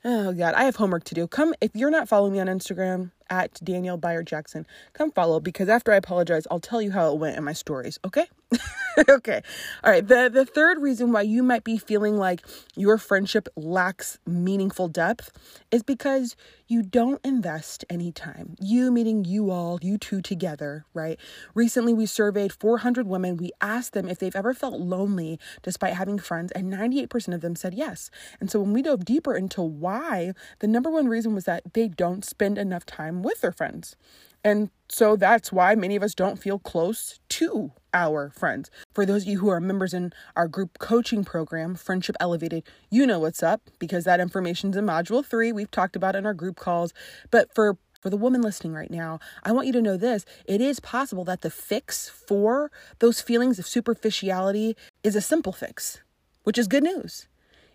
Oh 0.05 0.33
God, 0.33 0.55
I 0.55 0.63
have 0.63 0.77
homework 0.77 1.03
to 1.05 1.15
do. 1.15 1.27
Come 1.27 1.55
if 1.61 1.75
you're 1.75 1.91
not 1.91 2.09
following 2.09 2.33
me 2.35 2.39
on 2.39 2.47
Instagram, 2.47 3.11
at 3.31 3.61
Danielle 3.63 3.97
Bayard 3.97 4.27
Jackson. 4.27 4.67
Come 4.93 5.11
follow 5.11 5.41
because 5.41 5.69
after 5.69 5.93
I 5.93 5.97
apologize, 5.97 6.47
I'll 6.51 6.61
tell 6.61 6.83
you 6.83 6.93
how 6.93 7.13
it 7.13 7.19
went 7.19 7.37
in 7.37 7.45
my 7.45 7.53
stories, 7.53 7.99
okay? 8.05 8.27
okay. 9.09 9.43
All 9.85 9.91
right. 9.91 10.07
The 10.07 10.31
the 10.33 10.47
third 10.47 10.81
reason 10.81 11.13
why 11.13 11.23
you 11.23 11.43
might 11.43 11.65
be 11.65 11.77
feeling 11.77 12.17
like 12.17 12.41
your 12.75 12.97
friendship 12.97 13.49
lacks 13.57 14.19
meaningful 14.27 14.89
depth 14.89 15.31
is 15.71 15.83
because 15.83 16.35
you 16.67 16.83
don't 16.83 17.21
invest 17.25 17.85
any 17.89 18.13
time. 18.13 18.57
You 18.61 18.91
meaning 18.91 19.25
you 19.25 19.51
all, 19.51 19.79
you 19.83 19.99
two 19.99 20.21
together, 20.21 20.85
right? 20.95 21.19
Recently 21.55 21.95
we 21.95 22.07
surveyed 22.07 22.53
400 22.53 23.07
women. 23.07 23.37
We 23.37 23.53
asked 23.61 23.93
them 23.93 24.09
if 24.09 24.19
they've 24.19 24.37
ever 24.37 24.55
felt 24.55 24.81
lonely 24.81 25.39
despite 25.63 25.95
having 25.95 26.19
friends 26.19 26.53
and 26.53 26.73
98% 26.73 27.35
of 27.35 27.41
them 27.41 27.57
said 27.57 27.75
yes. 27.75 28.11
And 28.41 28.51
so 28.51 28.61
when 28.61 28.73
we 28.73 28.83
dove 28.83 29.05
deeper 29.05 29.35
into 29.35 29.63
why, 29.63 30.33
the 30.59 30.67
number 30.67 30.91
one 30.91 31.09
reason 31.09 31.35
was 31.35 31.45
that 31.45 31.75
they 31.75 31.89
don't 31.89 32.25
spend 32.25 32.59
enough 32.59 32.85
with 33.23 33.41
their 33.41 33.53
friends. 33.53 33.97
And 34.45 34.71
so 34.89 35.17
that's 35.17 35.53
why 35.53 35.75
many 35.75 35.97
of 35.97 36.03
us 36.03 36.15
don't 36.15 36.39
feel 36.39 36.59
close 36.59 37.19
to 37.31 37.73
our 37.93 38.31
friends. 38.31 38.71
For 38.95 39.05
those 39.05 39.23
of 39.23 39.29
you 39.29 39.39
who 39.41 39.49
are 39.49 39.61
members 39.61 39.93
in 39.93 40.13
our 40.37 40.47
group 40.47 40.79
coaching 40.79 41.25
program, 41.25 41.75
Friendship 41.75 42.17
Elevated, 42.21 42.65
you 42.91 43.07
know 43.07 43.19
what's 43.19 43.43
up 43.43 43.61
because 43.79 44.05
that 44.05 44.21
information's 44.21 44.77
in 44.77 44.87
module 44.87 45.25
3. 45.25 45.53
We've 45.53 45.71
talked 45.71 45.97
about 45.97 46.15
in 46.15 46.25
our 46.25 46.35
group 46.35 46.57
calls. 46.57 46.95
But 47.31 47.55
for 47.55 47.79
for 48.01 48.11
the 48.11 48.17
woman 48.17 48.43
listening 48.43 48.73
right 48.73 48.93
now, 48.93 49.19
I 49.43 49.51
want 49.51 49.67
you 49.67 49.73
to 49.73 49.83
know 49.83 49.97
this. 49.97 50.25
It 50.45 50.61
is 50.61 50.79
possible 50.79 51.25
that 51.25 51.41
the 51.41 51.51
fix 51.51 52.09
for 52.09 52.71
those 53.01 53.21
feelings 53.21 53.59
of 53.59 53.67
superficiality 53.67 54.77
is 55.03 55.17
a 55.17 55.21
simple 55.21 55.53
fix, 55.53 56.01
which 56.45 56.59
is 56.59 56.69
good 56.69 56.85
news. 56.85 57.27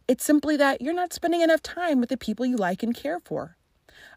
It's 0.08 0.24
simply 0.24 0.56
that 0.56 0.82
you're 0.82 0.94
not 0.94 1.12
spending 1.12 1.42
enough 1.42 1.62
time 1.62 2.00
with 2.00 2.08
the 2.08 2.18
people 2.18 2.46
you 2.46 2.56
like 2.56 2.84
and 2.84 2.96
care 2.96 3.20
for. 3.20 3.58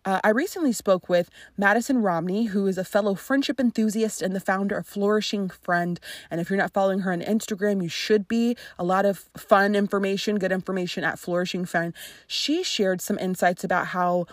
Uh, 0.05 0.21
I 0.23 0.31
recently 0.31 0.73
spoke 0.73 1.09
with 1.09 1.31
Madison 1.57 2.03
Romney, 2.03 2.47
who 2.47 2.67
is 2.67 2.79
a 2.79 2.85
fellow 2.85 3.15
friendship 3.15 3.59
enthusiast 3.61 4.23
and 4.23 4.35
the 4.35 4.41
founder 4.41 4.77
of 4.77 4.87
Flourishing 4.87 5.49
Friend. 5.49 5.99
And 6.31 6.41
if 6.41 6.51
you're 6.51 6.59
not 6.59 6.73
following 6.73 7.01
her 7.01 7.13
on 7.13 7.21
Instagram, 7.21 7.83
you 7.83 7.89
should 7.89 8.29
be. 8.29 8.57
A 8.79 8.85
lot 8.85 9.05
of 9.05 9.29
fun 9.37 9.75
information, 9.75 10.39
good 10.39 10.53
information 10.53 11.05
at 11.05 11.19
Flourishing 11.19 11.65
Friend. 11.65 11.93
She 12.27 12.63
shared 12.63 13.01
some 13.01 13.19
insights 13.19 13.65
about 13.65 13.89
how 13.89 14.27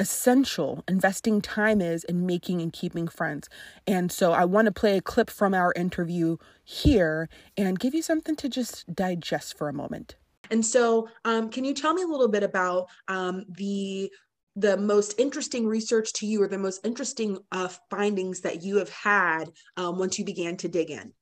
essential 0.00 0.82
investing 0.88 1.42
time 1.42 1.80
is 1.82 2.04
in 2.04 2.24
making 2.24 2.62
and 2.62 2.72
keeping 2.72 3.06
friends. 3.06 3.48
And 3.86 4.10
so 4.10 4.32
I 4.32 4.46
want 4.46 4.66
to 4.66 4.72
play 4.72 4.96
a 4.96 5.02
clip 5.02 5.28
from 5.28 5.52
our 5.52 5.74
interview 5.76 6.38
here 6.64 7.28
and 7.56 7.78
give 7.78 7.94
you 7.94 8.00
something 8.00 8.34
to 8.36 8.48
just 8.48 8.92
digest 8.92 9.58
for 9.58 9.68
a 9.68 9.74
moment. 9.74 10.16
And 10.50 10.64
so, 10.64 11.08
um, 11.24 11.50
can 11.50 11.64
you 11.64 11.74
tell 11.74 11.94
me 11.94 12.02
a 12.02 12.06
little 12.06 12.28
bit 12.28 12.42
about 12.42 12.88
um, 13.08 13.44
the 13.48 14.10
the 14.56 14.76
most 14.76 15.18
interesting 15.18 15.66
research 15.66 16.12
to 16.14 16.26
you 16.26 16.42
or 16.42 16.48
the 16.48 16.58
most 16.58 16.84
interesting 16.84 17.38
uh, 17.52 17.68
findings 17.90 18.40
that 18.40 18.62
you 18.62 18.78
have 18.78 18.90
had 18.90 19.44
um, 19.76 19.98
once 19.98 20.18
you 20.18 20.24
began 20.24 20.56
to 20.58 20.68
dig 20.68 20.90
in? 20.90 21.12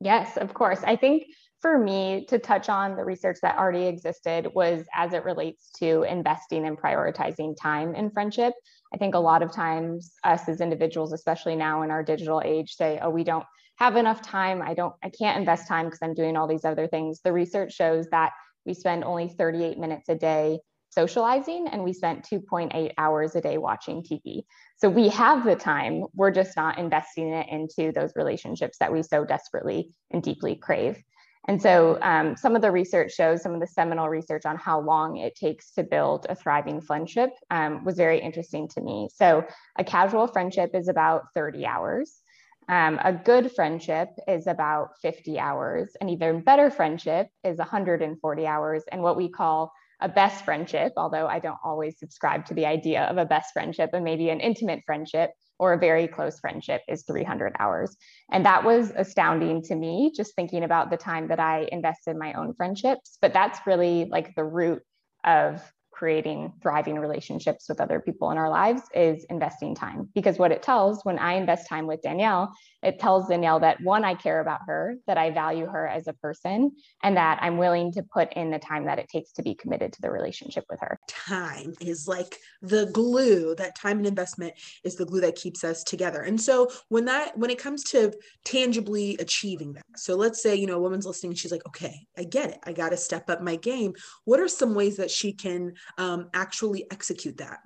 Yes, 0.00 0.36
of 0.36 0.54
course. 0.54 0.80
I 0.84 0.96
think 0.96 1.24
for 1.60 1.76
me 1.76 2.24
to 2.28 2.38
touch 2.38 2.68
on 2.68 2.96
the 2.96 3.04
research 3.04 3.38
that 3.42 3.58
already 3.58 3.86
existed 3.86 4.48
was 4.54 4.84
as 4.94 5.12
it 5.12 5.24
relates 5.24 5.70
to 5.78 6.04
investing 6.04 6.66
and 6.66 6.78
prioritizing 6.78 7.56
time 7.60 7.94
in 7.94 8.10
friendship. 8.10 8.54
I 8.94 8.96
think 8.96 9.14
a 9.14 9.18
lot 9.18 9.42
of 9.42 9.52
times 9.52 10.12
us 10.24 10.48
as 10.48 10.60
individuals, 10.60 11.12
especially 11.12 11.56
now 11.56 11.82
in 11.82 11.90
our 11.90 12.02
digital 12.02 12.40
age, 12.44 12.74
say, 12.74 13.00
oh, 13.02 13.10
we 13.10 13.24
don't 13.24 13.44
have 13.76 13.96
enough 13.96 14.22
time. 14.22 14.62
I 14.62 14.74
don't, 14.74 14.94
I 15.02 15.10
can't 15.10 15.38
invest 15.38 15.68
time 15.68 15.86
because 15.86 16.00
I'm 16.02 16.14
doing 16.14 16.36
all 16.36 16.46
these 16.46 16.64
other 16.64 16.86
things. 16.86 17.20
The 17.22 17.32
research 17.32 17.72
shows 17.74 18.06
that 18.10 18.32
we 18.64 18.74
spend 18.74 19.04
only 19.04 19.28
38 19.28 19.78
minutes 19.78 20.08
a 20.08 20.14
day 20.14 20.60
socializing 20.90 21.68
and 21.68 21.84
we 21.84 21.92
spent 21.92 22.28
2.8 22.30 22.92
hours 22.98 23.36
a 23.36 23.40
day 23.40 23.58
watching 23.58 24.02
TV. 24.02 24.44
So 24.76 24.88
we 24.88 25.08
have 25.10 25.44
the 25.44 25.56
time, 25.56 26.04
we're 26.14 26.30
just 26.30 26.56
not 26.56 26.78
investing 26.78 27.28
it 27.28 27.46
into 27.50 27.92
those 27.92 28.12
relationships 28.16 28.78
that 28.78 28.92
we 28.92 29.02
so 29.02 29.24
desperately 29.24 29.90
and 30.10 30.22
deeply 30.22 30.56
crave. 30.56 31.02
And 31.46 31.60
so 31.60 31.98
um, 32.02 32.36
some 32.36 32.54
of 32.54 32.62
the 32.62 32.70
research 32.70 33.12
shows, 33.12 33.42
some 33.42 33.54
of 33.54 33.60
the 33.60 33.66
seminal 33.66 34.08
research 34.10 34.44
on 34.44 34.56
how 34.56 34.80
long 34.80 35.16
it 35.16 35.34
takes 35.34 35.70
to 35.72 35.82
build 35.82 36.26
a 36.28 36.34
thriving 36.34 36.80
friendship 36.80 37.30
um, 37.50 37.84
was 37.84 37.96
very 37.96 38.20
interesting 38.20 38.68
to 38.68 38.82
me. 38.82 39.08
So 39.14 39.44
a 39.78 39.84
casual 39.84 40.26
friendship 40.26 40.72
is 40.74 40.88
about 40.88 41.32
30 41.34 41.64
hours. 41.64 42.20
Um, 42.68 43.00
a 43.02 43.14
good 43.14 43.50
friendship 43.52 44.10
is 44.26 44.46
about 44.46 44.90
50 45.00 45.38
hours. 45.38 45.96
An 46.02 46.10
even 46.10 46.42
better 46.42 46.70
friendship 46.70 47.28
is 47.42 47.56
140 47.56 48.46
hours. 48.46 48.84
And 48.92 49.02
what 49.02 49.16
we 49.16 49.30
call 49.30 49.72
a 50.00 50.08
best 50.08 50.44
friendship, 50.44 50.92
although 50.96 51.26
I 51.26 51.38
don't 51.38 51.58
always 51.64 51.98
subscribe 51.98 52.46
to 52.46 52.54
the 52.54 52.66
idea 52.66 53.04
of 53.04 53.18
a 53.18 53.24
best 53.24 53.52
friendship, 53.52 53.90
and 53.92 54.04
maybe 54.04 54.30
an 54.30 54.40
intimate 54.40 54.82
friendship 54.86 55.30
or 55.58 55.72
a 55.72 55.78
very 55.78 56.06
close 56.06 56.38
friendship 56.38 56.82
is 56.88 57.02
300 57.02 57.56
hours. 57.58 57.96
And 58.30 58.46
that 58.46 58.64
was 58.64 58.92
astounding 58.94 59.62
to 59.62 59.74
me, 59.74 60.12
just 60.16 60.36
thinking 60.36 60.62
about 60.62 60.90
the 60.90 60.96
time 60.96 61.28
that 61.28 61.40
I 61.40 61.68
invested 61.72 62.12
in 62.12 62.18
my 62.18 62.32
own 62.34 62.54
friendships. 62.54 63.18
But 63.20 63.32
that's 63.32 63.58
really 63.66 64.04
like 64.04 64.34
the 64.36 64.44
root 64.44 64.82
of 65.24 65.60
creating 65.98 66.52
thriving 66.62 66.96
relationships 66.96 67.68
with 67.68 67.80
other 67.80 67.98
people 67.98 68.30
in 68.30 68.38
our 68.38 68.48
lives 68.48 68.82
is 68.94 69.24
investing 69.30 69.74
time. 69.74 70.08
Because 70.14 70.38
what 70.38 70.52
it 70.52 70.62
tells 70.62 71.04
when 71.04 71.18
I 71.18 71.32
invest 71.32 71.68
time 71.68 71.88
with 71.88 72.02
Danielle, 72.02 72.52
it 72.84 73.00
tells 73.00 73.26
Danielle 73.26 73.58
that 73.60 73.80
one, 73.82 74.04
I 74.04 74.14
care 74.14 74.38
about 74.38 74.60
her, 74.68 74.96
that 75.08 75.18
I 75.18 75.30
value 75.30 75.66
her 75.66 75.88
as 75.88 76.06
a 76.06 76.12
person, 76.12 76.70
and 77.02 77.16
that 77.16 77.40
I'm 77.42 77.58
willing 77.58 77.90
to 77.94 78.04
put 78.04 78.32
in 78.34 78.52
the 78.52 78.60
time 78.60 78.84
that 78.86 79.00
it 79.00 79.08
takes 79.08 79.32
to 79.32 79.42
be 79.42 79.56
committed 79.56 79.92
to 79.94 80.00
the 80.00 80.10
relationship 80.10 80.64
with 80.70 80.78
her. 80.80 81.00
Time 81.08 81.74
is 81.80 82.06
like 82.06 82.36
the 82.62 82.86
glue, 82.92 83.56
that 83.56 83.74
time 83.74 83.98
and 83.98 84.06
investment 84.06 84.54
is 84.84 84.94
the 84.94 85.04
glue 85.04 85.20
that 85.22 85.34
keeps 85.34 85.64
us 85.64 85.82
together. 85.82 86.22
And 86.22 86.40
so 86.40 86.70
when 86.90 87.06
that, 87.06 87.36
when 87.36 87.50
it 87.50 87.58
comes 87.58 87.82
to 87.84 88.12
tangibly 88.44 89.16
achieving 89.18 89.72
that, 89.72 89.84
so 89.96 90.14
let's 90.14 90.40
say, 90.40 90.54
you 90.54 90.68
know, 90.68 90.76
a 90.76 90.80
woman's 90.80 91.06
listening, 91.06 91.34
she's 91.34 91.50
like, 91.50 91.66
okay, 91.66 92.06
I 92.16 92.22
get 92.22 92.50
it. 92.50 92.58
I 92.62 92.72
got 92.72 92.90
to 92.90 92.96
step 92.96 93.28
up 93.28 93.42
my 93.42 93.56
game. 93.56 93.94
What 94.26 94.38
are 94.38 94.46
some 94.46 94.76
ways 94.76 94.96
that 94.98 95.10
she 95.10 95.32
can 95.32 95.72
um, 95.96 96.28
actually 96.34 96.90
execute 96.90 97.38
that? 97.38 97.58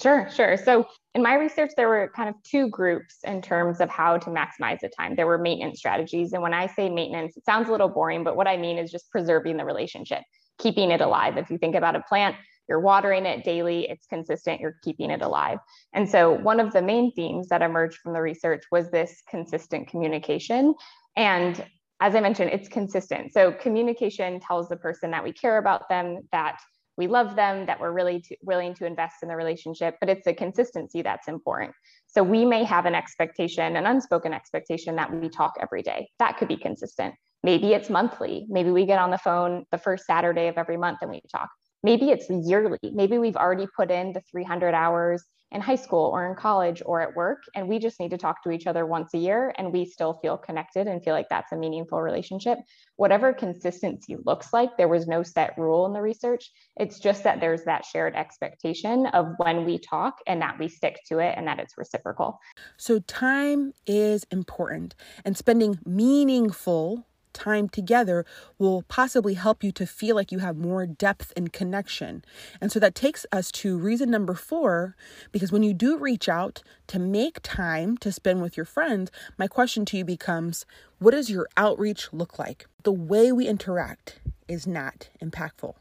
Sure, 0.00 0.28
sure. 0.34 0.56
So 0.56 0.86
in 1.14 1.22
my 1.22 1.34
research, 1.34 1.70
there 1.76 1.88
were 1.88 2.10
kind 2.16 2.28
of 2.28 2.34
two 2.42 2.68
groups 2.68 3.18
in 3.22 3.40
terms 3.40 3.80
of 3.80 3.88
how 3.88 4.18
to 4.18 4.30
maximize 4.30 4.80
the 4.80 4.88
time. 4.88 5.14
There 5.14 5.26
were 5.26 5.38
maintenance 5.38 5.78
strategies. 5.78 6.32
And 6.32 6.42
when 6.42 6.52
I 6.52 6.66
say 6.66 6.90
maintenance, 6.90 7.36
it 7.36 7.44
sounds 7.44 7.68
a 7.68 7.72
little 7.72 7.88
boring, 7.88 8.24
but 8.24 8.36
what 8.36 8.48
I 8.48 8.56
mean 8.56 8.76
is 8.76 8.90
just 8.90 9.08
preserving 9.10 9.56
the 9.56 9.64
relationship, 9.64 10.22
keeping 10.58 10.90
it 10.90 11.00
alive. 11.00 11.36
If 11.36 11.48
you 11.48 11.58
think 11.58 11.76
about 11.76 11.94
a 11.94 12.02
plant, 12.08 12.34
you're 12.68 12.80
watering 12.80 13.26
it 13.26 13.44
daily, 13.44 13.88
it's 13.88 14.06
consistent, 14.06 14.60
you're 14.60 14.78
keeping 14.82 15.10
it 15.10 15.22
alive. 15.22 15.58
And 15.92 16.08
so 16.08 16.32
one 16.32 16.58
of 16.58 16.72
the 16.72 16.82
main 16.82 17.12
themes 17.12 17.48
that 17.48 17.62
emerged 17.62 17.98
from 17.98 18.14
the 18.14 18.22
research 18.22 18.64
was 18.72 18.90
this 18.90 19.22
consistent 19.28 19.86
communication. 19.86 20.74
And 21.14 21.64
as 22.00 22.14
I 22.16 22.20
mentioned, 22.20 22.50
it's 22.50 22.68
consistent. 22.68 23.32
So 23.32 23.52
communication 23.52 24.40
tells 24.40 24.68
the 24.68 24.76
person 24.76 25.10
that 25.12 25.22
we 25.22 25.32
care 25.32 25.58
about 25.58 25.88
them, 25.88 26.20
that 26.32 26.58
we 26.96 27.06
love 27.06 27.36
them, 27.36 27.66
that 27.66 27.80
we're 27.80 27.92
really 27.92 28.20
to, 28.20 28.36
willing 28.42 28.74
to 28.74 28.86
invest 28.86 29.16
in 29.22 29.28
the 29.28 29.36
relationship, 29.36 29.96
but 30.00 30.08
it's 30.08 30.24
the 30.24 30.34
consistency 30.34 31.02
that's 31.02 31.28
important. 31.28 31.72
So 32.06 32.22
we 32.22 32.44
may 32.44 32.64
have 32.64 32.86
an 32.86 32.94
expectation, 32.94 33.76
an 33.76 33.86
unspoken 33.86 34.32
expectation 34.32 34.96
that 34.96 35.12
we 35.12 35.28
talk 35.28 35.54
every 35.60 35.82
day. 35.82 36.08
That 36.18 36.36
could 36.38 36.48
be 36.48 36.56
consistent. 36.56 37.14
Maybe 37.42 37.74
it's 37.74 37.90
monthly. 37.90 38.46
Maybe 38.48 38.70
we 38.70 38.86
get 38.86 38.98
on 38.98 39.10
the 39.10 39.18
phone 39.18 39.64
the 39.70 39.78
first 39.78 40.06
Saturday 40.06 40.48
of 40.48 40.56
every 40.56 40.76
month 40.76 40.98
and 41.02 41.10
we 41.10 41.20
talk. 41.30 41.50
Maybe 41.82 42.10
it's 42.10 42.26
yearly. 42.30 42.78
Maybe 42.82 43.18
we've 43.18 43.36
already 43.36 43.66
put 43.76 43.90
in 43.90 44.12
the 44.12 44.22
300 44.30 44.72
hours 44.72 45.22
in 45.54 45.60
high 45.60 45.76
school 45.76 46.10
or 46.12 46.28
in 46.28 46.34
college 46.34 46.82
or 46.84 47.00
at 47.00 47.14
work. 47.14 47.44
And 47.54 47.68
we 47.68 47.78
just 47.78 48.00
need 48.00 48.10
to 48.10 48.18
talk 48.18 48.42
to 48.42 48.50
each 48.50 48.66
other 48.66 48.84
once 48.84 49.14
a 49.14 49.18
year 49.18 49.54
and 49.56 49.72
we 49.72 49.84
still 49.84 50.14
feel 50.14 50.36
connected 50.36 50.88
and 50.88 51.02
feel 51.02 51.14
like 51.14 51.28
that's 51.30 51.52
a 51.52 51.56
meaningful 51.56 52.02
relationship. 52.02 52.58
Whatever 52.96 53.32
consistency 53.32 54.16
looks 54.26 54.52
like, 54.52 54.76
there 54.76 54.88
was 54.88 55.06
no 55.06 55.22
set 55.22 55.56
rule 55.56 55.86
in 55.86 55.92
the 55.92 56.02
research. 56.02 56.50
It's 56.76 56.98
just 56.98 57.22
that 57.22 57.40
there's 57.40 57.64
that 57.64 57.84
shared 57.84 58.16
expectation 58.16 59.06
of 59.06 59.28
when 59.38 59.64
we 59.64 59.78
talk 59.78 60.18
and 60.26 60.42
that 60.42 60.58
we 60.58 60.68
stick 60.68 60.98
to 61.08 61.20
it 61.20 61.34
and 61.36 61.46
that 61.46 61.60
it's 61.60 61.78
reciprocal. 61.78 62.40
So, 62.76 62.98
time 62.98 63.72
is 63.86 64.26
important 64.30 64.94
and 65.24 65.36
spending 65.36 65.78
meaningful 65.86 67.06
time 67.34 67.68
together 67.68 68.24
will 68.58 68.82
possibly 68.82 69.34
help 69.34 69.62
you 69.62 69.72
to 69.72 69.86
feel 69.86 70.16
like 70.16 70.32
you 70.32 70.38
have 70.38 70.56
more 70.56 70.86
depth 70.86 71.32
and 71.36 71.52
connection. 71.52 72.24
And 72.60 72.72
so 72.72 72.80
that 72.80 72.94
takes 72.94 73.26
us 73.32 73.52
to 73.52 73.76
reason 73.76 74.10
number 74.10 74.34
four, 74.34 74.96
because 75.32 75.52
when 75.52 75.62
you 75.62 75.74
do 75.74 75.98
reach 75.98 76.28
out 76.28 76.62
to 76.86 76.98
make 76.98 77.40
time 77.42 77.98
to 77.98 78.12
spend 78.12 78.40
with 78.40 78.56
your 78.56 78.66
friends, 78.66 79.10
my 79.36 79.46
question 79.46 79.84
to 79.86 79.98
you 79.98 80.04
becomes 80.04 80.64
what 80.98 81.10
does 81.10 81.28
your 81.28 81.48
outreach 81.56 82.12
look 82.12 82.38
like? 82.38 82.66
The 82.84 82.92
way 82.92 83.32
we 83.32 83.46
interact 83.46 84.20
is 84.48 84.66
not 84.66 85.10
impactful. 85.22 85.74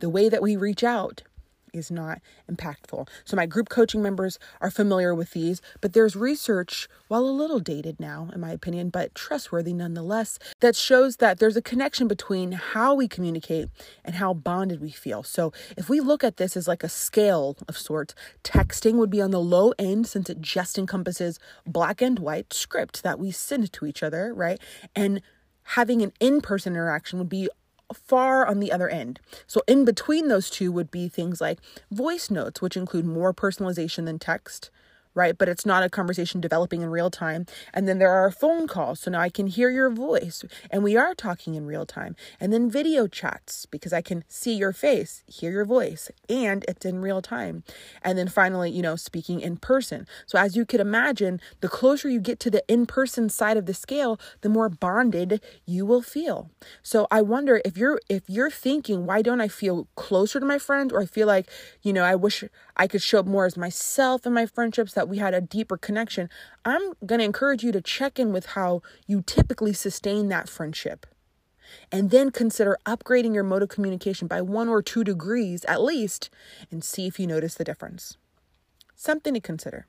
The 0.00 0.10
way 0.10 0.28
that 0.28 0.42
we 0.42 0.56
reach 0.56 0.84
out 0.84 1.22
is 1.72 1.90
not 1.90 2.20
impactful. 2.50 3.08
So, 3.24 3.36
my 3.36 3.46
group 3.46 3.68
coaching 3.68 4.02
members 4.02 4.38
are 4.60 4.70
familiar 4.70 5.14
with 5.14 5.30
these, 5.30 5.60
but 5.80 5.92
there's 5.92 6.16
research, 6.16 6.88
while 7.08 7.24
a 7.24 7.30
little 7.30 7.60
dated 7.60 8.00
now, 8.00 8.28
in 8.34 8.40
my 8.40 8.50
opinion, 8.50 8.90
but 8.90 9.14
trustworthy 9.14 9.72
nonetheless, 9.72 10.38
that 10.60 10.76
shows 10.76 11.16
that 11.16 11.38
there's 11.38 11.56
a 11.56 11.62
connection 11.62 12.08
between 12.08 12.52
how 12.52 12.94
we 12.94 13.08
communicate 13.08 13.68
and 14.04 14.16
how 14.16 14.34
bonded 14.34 14.80
we 14.80 14.90
feel. 14.90 15.22
So, 15.22 15.52
if 15.76 15.88
we 15.88 16.00
look 16.00 16.24
at 16.24 16.36
this 16.36 16.56
as 16.56 16.68
like 16.68 16.84
a 16.84 16.88
scale 16.88 17.56
of 17.68 17.78
sorts, 17.78 18.14
texting 18.44 18.94
would 18.94 19.10
be 19.10 19.20
on 19.20 19.30
the 19.30 19.40
low 19.40 19.72
end 19.78 20.06
since 20.06 20.28
it 20.30 20.40
just 20.40 20.78
encompasses 20.78 21.38
black 21.66 22.02
and 22.02 22.18
white 22.18 22.52
script 22.52 23.02
that 23.02 23.18
we 23.18 23.30
send 23.30 23.72
to 23.72 23.86
each 23.86 24.02
other, 24.02 24.32
right? 24.34 24.58
And 24.94 25.20
having 25.62 26.02
an 26.02 26.12
in 26.20 26.40
person 26.40 26.72
interaction 26.72 27.18
would 27.18 27.28
be 27.28 27.48
far 27.94 28.46
on 28.46 28.60
the 28.60 28.72
other 28.72 28.88
end. 28.88 29.20
So, 29.46 29.62
in 29.66 29.84
between 29.84 30.28
those 30.28 30.50
two 30.50 30.72
would 30.72 30.90
be 30.90 31.08
things 31.08 31.40
like 31.40 31.58
voice 31.90 32.30
notes, 32.30 32.60
which 32.62 32.76
include 32.76 33.04
more 33.04 33.34
personalization 33.34 34.04
than 34.04 34.18
text, 34.18 34.70
right? 35.14 35.36
But 35.36 35.48
it's 35.48 35.66
not 35.66 35.82
a 35.82 35.90
conversation 35.90 36.40
developing 36.40 36.82
in 36.82 36.90
real 36.90 37.10
time. 37.10 37.46
And 37.74 37.88
then 37.88 37.98
there 37.98 38.10
are 38.10 38.30
phone 38.30 38.66
calls. 38.66 39.00
So 39.00 39.10
now 39.10 39.20
I 39.20 39.28
can 39.28 39.46
hear 39.46 39.70
your 39.70 39.90
voice 39.90 40.44
and 40.70 40.82
we 40.82 40.96
are 40.96 41.14
talking 41.14 41.54
in 41.54 41.66
real 41.66 41.86
time. 41.86 42.16
And 42.38 42.52
then 42.52 42.70
video 42.70 43.06
chats 43.06 43.66
because 43.66 43.92
I 43.92 44.02
can 44.02 44.24
see 44.28 44.54
your 44.54 44.72
face, 44.72 45.22
hear 45.26 45.50
your 45.50 45.64
voice, 45.64 46.10
and 46.28 46.64
it's 46.68 46.86
in 46.86 47.00
real 47.00 47.22
time. 47.22 47.64
And 48.02 48.18
then 48.18 48.28
finally, 48.28 48.70
you 48.70 48.82
know, 48.82 48.96
speaking 48.96 49.40
in 49.40 49.56
person. 49.56 50.06
So 50.26 50.38
as 50.38 50.56
you 50.56 50.64
could 50.64 50.80
imagine, 50.80 51.40
the 51.60 51.68
closer 51.68 52.08
you 52.08 52.20
get 52.20 52.40
to 52.40 52.50
the 52.50 52.64
in 52.68 52.86
person 52.86 53.28
side 53.28 53.56
of 53.56 53.66
the 53.66 53.74
scale, 53.74 54.18
the 54.42 54.48
more 54.48 54.68
bonded 54.68 55.40
you 55.66 55.84
will 55.86 56.02
feel. 56.02 56.50
So 56.82 57.06
I 57.10 57.22
wonder 57.22 57.60
if 57.64 57.76
you're 57.76 58.00
if 58.08 58.22
you're 58.28 58.50
thinking, 58.50 59.06
why 59.06 59.22
don't 59.22 59.40
I 59.40 59.48
feel 59.48 59.88
closer 59.96 60.40
to 60.40 60.46
my 60.46 60.58
friends 60.58 60.92
or 60.92 61.02
I 61.02 61.06
feel 61.06 61.26
like, 61.26 61.48
you 61.82 61.92
know, 61.92 62.04
I 62.04 62.14
wish 62.14 62.44
I 62.76 62.86
could 62.86 63.02
show 63.02 63.20
up 63.20 63.26
more 63.26 63.46
as 63.46 63.56
myself 63.56 64.26
in 64.26 64.32
my 64.32 64.46
friendships 64.46 64.94
that 65.00 65.08
we 65.08 65.16
had 65.16 65.32
a 65.32 65.40
deeper 65.40 65.78
connection. 65.78 66.28
I'm 66.62 66.92
going 67.06 67.20
to 67.20 67.24
encourage 67.24 67.64
you 67.64 67.72
to 67.72 67.80
check 67.80 68.18
in 68.18 68.34
with 68.34 68.48
how 68.48 68.82
you 69.06 69.22
typically 69.22 69.72
sustain 69.72 70.28
that 70.28 70.46
friendship. 70.46 71.06
And 71.90 72.10
then 72.10 72.30
consider 72.30 72.76
upgrading 72.84 73.32
your 73.32 73.42
mode 73.42 73.62
of 73.62 73.70
communication 73.70 74.28
by 74.28 74.42
one 74.42 74.68
or 74.68 74.82
two 74.82 75.02
degrees 75.02 75.64
at 75.64 75.80
least 75.80 76.28
and 76.70 76.84
see 76.84 77.06
if 77.06 77.18
you 77.18 77.26
notice 77.26 77.54
the 77.54 77.64
difference. 77.64 78.18
Something 78.94 79.32
to 79.32 79.40
consider. 79.40 79.86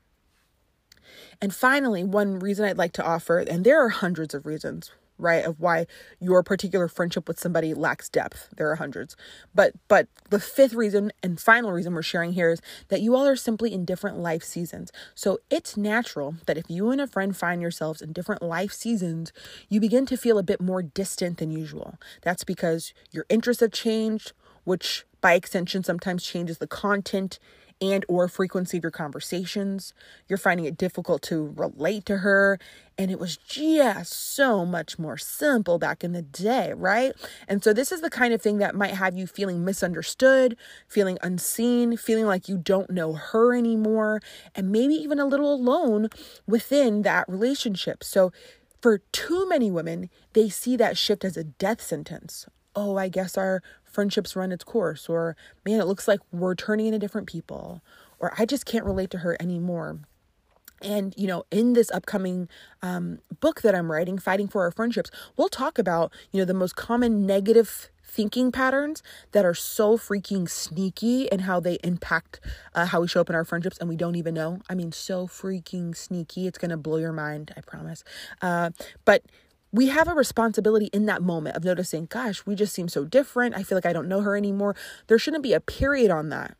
And 1.42 1.54
finally, 1.54 2.02
one 2.04 2.38
reason 2.38 2.64
I'd 2.64 2.78
like 2.78 2.94
to 2.94 3.04
offer, 3.04 3.36
and 3.36 3.64
there 3.64 3.84
are 3.84 3.90
hundreds 3.90 4.32
of 4.32 4.46
reasons 4.46 4.92
right 5.22 5.44
of 5.44 5.60
why 5.60 5.86
your 6.20 6.42
particular 6.42 6.88
friendship 6.88 7.28
with 7.28 7.38
somebody 7.38 7.74
lacks 7.74 8.08
depth. 8.08 8.48
There 8.56 8.70
are 8.70 8.76
hundreds. 8.76 9.16
But 9.54 9.74
but 9.88 10.08
the 10.30 10.40
fifth 10.40 10.74
reason 10.74 11.12
and 11.22 11.40
final 11.40 11.72
reason 11.72 11.94
we're 11.94 12.02
sharing 12.02 12.32
here 12.32 12.50
is 12.50 12.60
that 12.88 13.00
you 13.00 13.14
all 13.14 13.26
are 13.26 13.36
simply 13.36 13.72
in 13.72 13.84
different 13.84 14.18
life 14.18 14.42
seasons. 14.42 14.92
So 15.14 15.38
it's 15.50 15.76
natural 15.76 16.36
that 16.46 16.58
if 16.58 16.68
you 16.68 16.90
and 16.90 17.00
a 17.00 17.06
friend 17.06 17.36
find 17.36 17.62
yourselves 17.62 18.02
in 18.02 18.12
different 18.12 18.42
life 18.42 18.72
seasons 18.72 19.32
you 19.68 19.80
begin 19.80 20.06
to 20.06 20.16
feel 20.16 20.38
a 20.38 20.42
bit 20.42 20.60
more 20.60 20.82
distant 20.82 21.38
than 21.38 21.50
usual. 21.50 21.98
That's 22.22 22.44
because 22.44 22.92
your 23.10 23.26
interests 23.28 23.60
have 23.60 23.72
changed 23.72 24.32
which 24.64 25.04
by 25.20 25.34
extension 25.34 25.82
sometimes 25.84 26.24
changes 26.24 26.58
the 26.58 26.66
content 26.66 27.38
and 27.82 28.06
or 28.08 28.28
frequency 28.28 28.78
of 28.78 28.84
your 28.84 28.92
conversations. 28.92 29.92
You're 30.28 30.38
finding 30.38 30.66
it 30.66 30.78
difficult 30.78 31.22
to 31.24 31.52
relate 31.56 32.06
to 32.06 32.18
her 32.18 32.58
and 32.98 33.10
it 33.10 33.18
was 33.18 33.36
just 33.36 34.12
so 34.12 34.64
much 34.64 34.98
more 34.98 35.18
simple 35.18 35.78
back 35.78 36.04
in 36.04 36.12
the 36.12 36.22
day, 36.22 36.72
right? 36.76 37.12
And 37.48 37.64
so 37.64 37.72
this 37.72 37.90
is 37.90 38.02
the 38.02 38.10
kind 38.10 38.32
of 38.34 38.40
thing 38.40 38.58
that 38.58 38.74
might 38.74 38.94
have 38.94 39.16
you 39.16 39.26
feeling 39.26 39.64
misunderstood, 39.64 40.56
feeling 40.88 41.18
unseen, 41.22 41.96
feeling 41.96 42.26
like 42.26 42.48
you 42.48 42.58
don't 42.58 42.90
know 42.90 43.14
her 43.14 43.54
anymore, 43.54 44.20
and 44.54 44.70
maybe 44.70 44.94
even 44.94 45.18
a 45.18 45.26
little 45.26 45.52
alone 45.52 46.08
within 46.46 47.02
that 47.02 47.28
relationship. 47.28 48.04
So 48.04 48.32
for 48.80 48.98
too 49.12 49.48
many 49.48 49.70
women, 49.70 50.10
they 50.32 50.48
see 50.48 50.76
that 50.76 50.98
shift 50.98 51.24
as 51.24 51.36
a 51.36 51.44
death 51.44 51.80
sentence. 51.80 52.46
Oh, 52.74 52.96
I 52.96 53.08
guess 53.08 53.36
our 53.36 53.62
friendships 53.92 54.34
run 54.34 54.52
its 54.52 54.64
course, 54.64 55.08
or 55.08 55.36
man, 55.64 55.80
it 55.80 55.86
looks 55.86 56.08
like 56.08 56.20
we're 56.32 56.54
turning 56.54 56.86
into 56.86 56.98
different 56.98 57.28
people, 57.28 57.82
or 58.18 58.32
I 58.38 58.46
just 58.46 58.66
can't 58.66 58.84
relate 58.84 59.10
to 59.10 59.18
her 59.18 59.36
anymore. 59.40 60.00
And, 60.82 61.14
you 61.16 61.28
know, 61.28 61.44
in 61.50 61.74
this 61.74 61.90
upcoming 61.92 62.48
um, 62.82 63.20
book 63.40 63.62
that 63.62 63.74
I'm 63.74 63.90
writing, 63.90 64.18
Fighting 64.18 64.48
for 64.48 64.62
Our 64.62 64.72
Friendships, 64.72 65.10
we'll 65.36 65.48
talk 65.48 65.78
about, 65.78 66.12
you 66.32 66.40
know, 66.40 66.44
the 66.44 66.54
most 66.54 66.74
common 66.74 67.24
negative 67.24 67.88
thinking 68.04 68.52
patterns 68.52 69.02
that 69.30 69.44
are 69.44 69.54
so 69.54 69.96
freaking 69.96 70.48
sneaky 70.48 71.30
and 71.32 71.42
how 71.42 71.60
they 71.60 71.78
impact 71.82 72.40
uh, 72.74 72.84
how 72.86 73.00
we 73.00 73.08
show 73.08 73.22
up 73.22 73.30
in 73.30 73.34
our 73.34 73.44
friendships 73.44 73.78
and 73.78 73.88
we 73.88 73.96
don't 73.96 74.16
even 74.16 74.34
know. 74.34 74.60
I 74.68 74.74
mean, 74.74 74.92
so 74.92 75.26
freaking 75.26 75.96
sneaky. 75.96 76.46
It's 76.46 76.58
going 76.58 76.70
to 76.72 76.76
blow 76.76 76.98
your 76.98 77.12
mind, 77.12 77.52
I 77.56 77.62
promise. 77.62 78.04
Uh, 78.42 78.70
but 79.04 79.22
we 79.72 79.86
have 79.88 80.06
a 80.06 80.14
responsibility 80.14 80.86
in 80.92 81.06
that 81.06 81.22
moment 81.22 81.56
of 81.56 81.64
noticing, 81.64 82.06
gosh, 82.06 82.44
we 82.44 82.54
just 82.54 82.74
seem 82.74 82.88
so 82.88 83.04
different. 83.04 83.56
I 83.56 83.62
feel 83.62 83.76
like 83.76 83.86
I 83.86 83.92
don't 83.92 84.08
know 84.08 84.20
her 84.20 84.36
anymore. 84.36 84.76
There 85.06 85.18
shouldn't 85.18 85.42
be 85.42 85.54
a 85.54 85.60
period 85.60 86.10
on 86.10 86.28
that. 86.28 86.56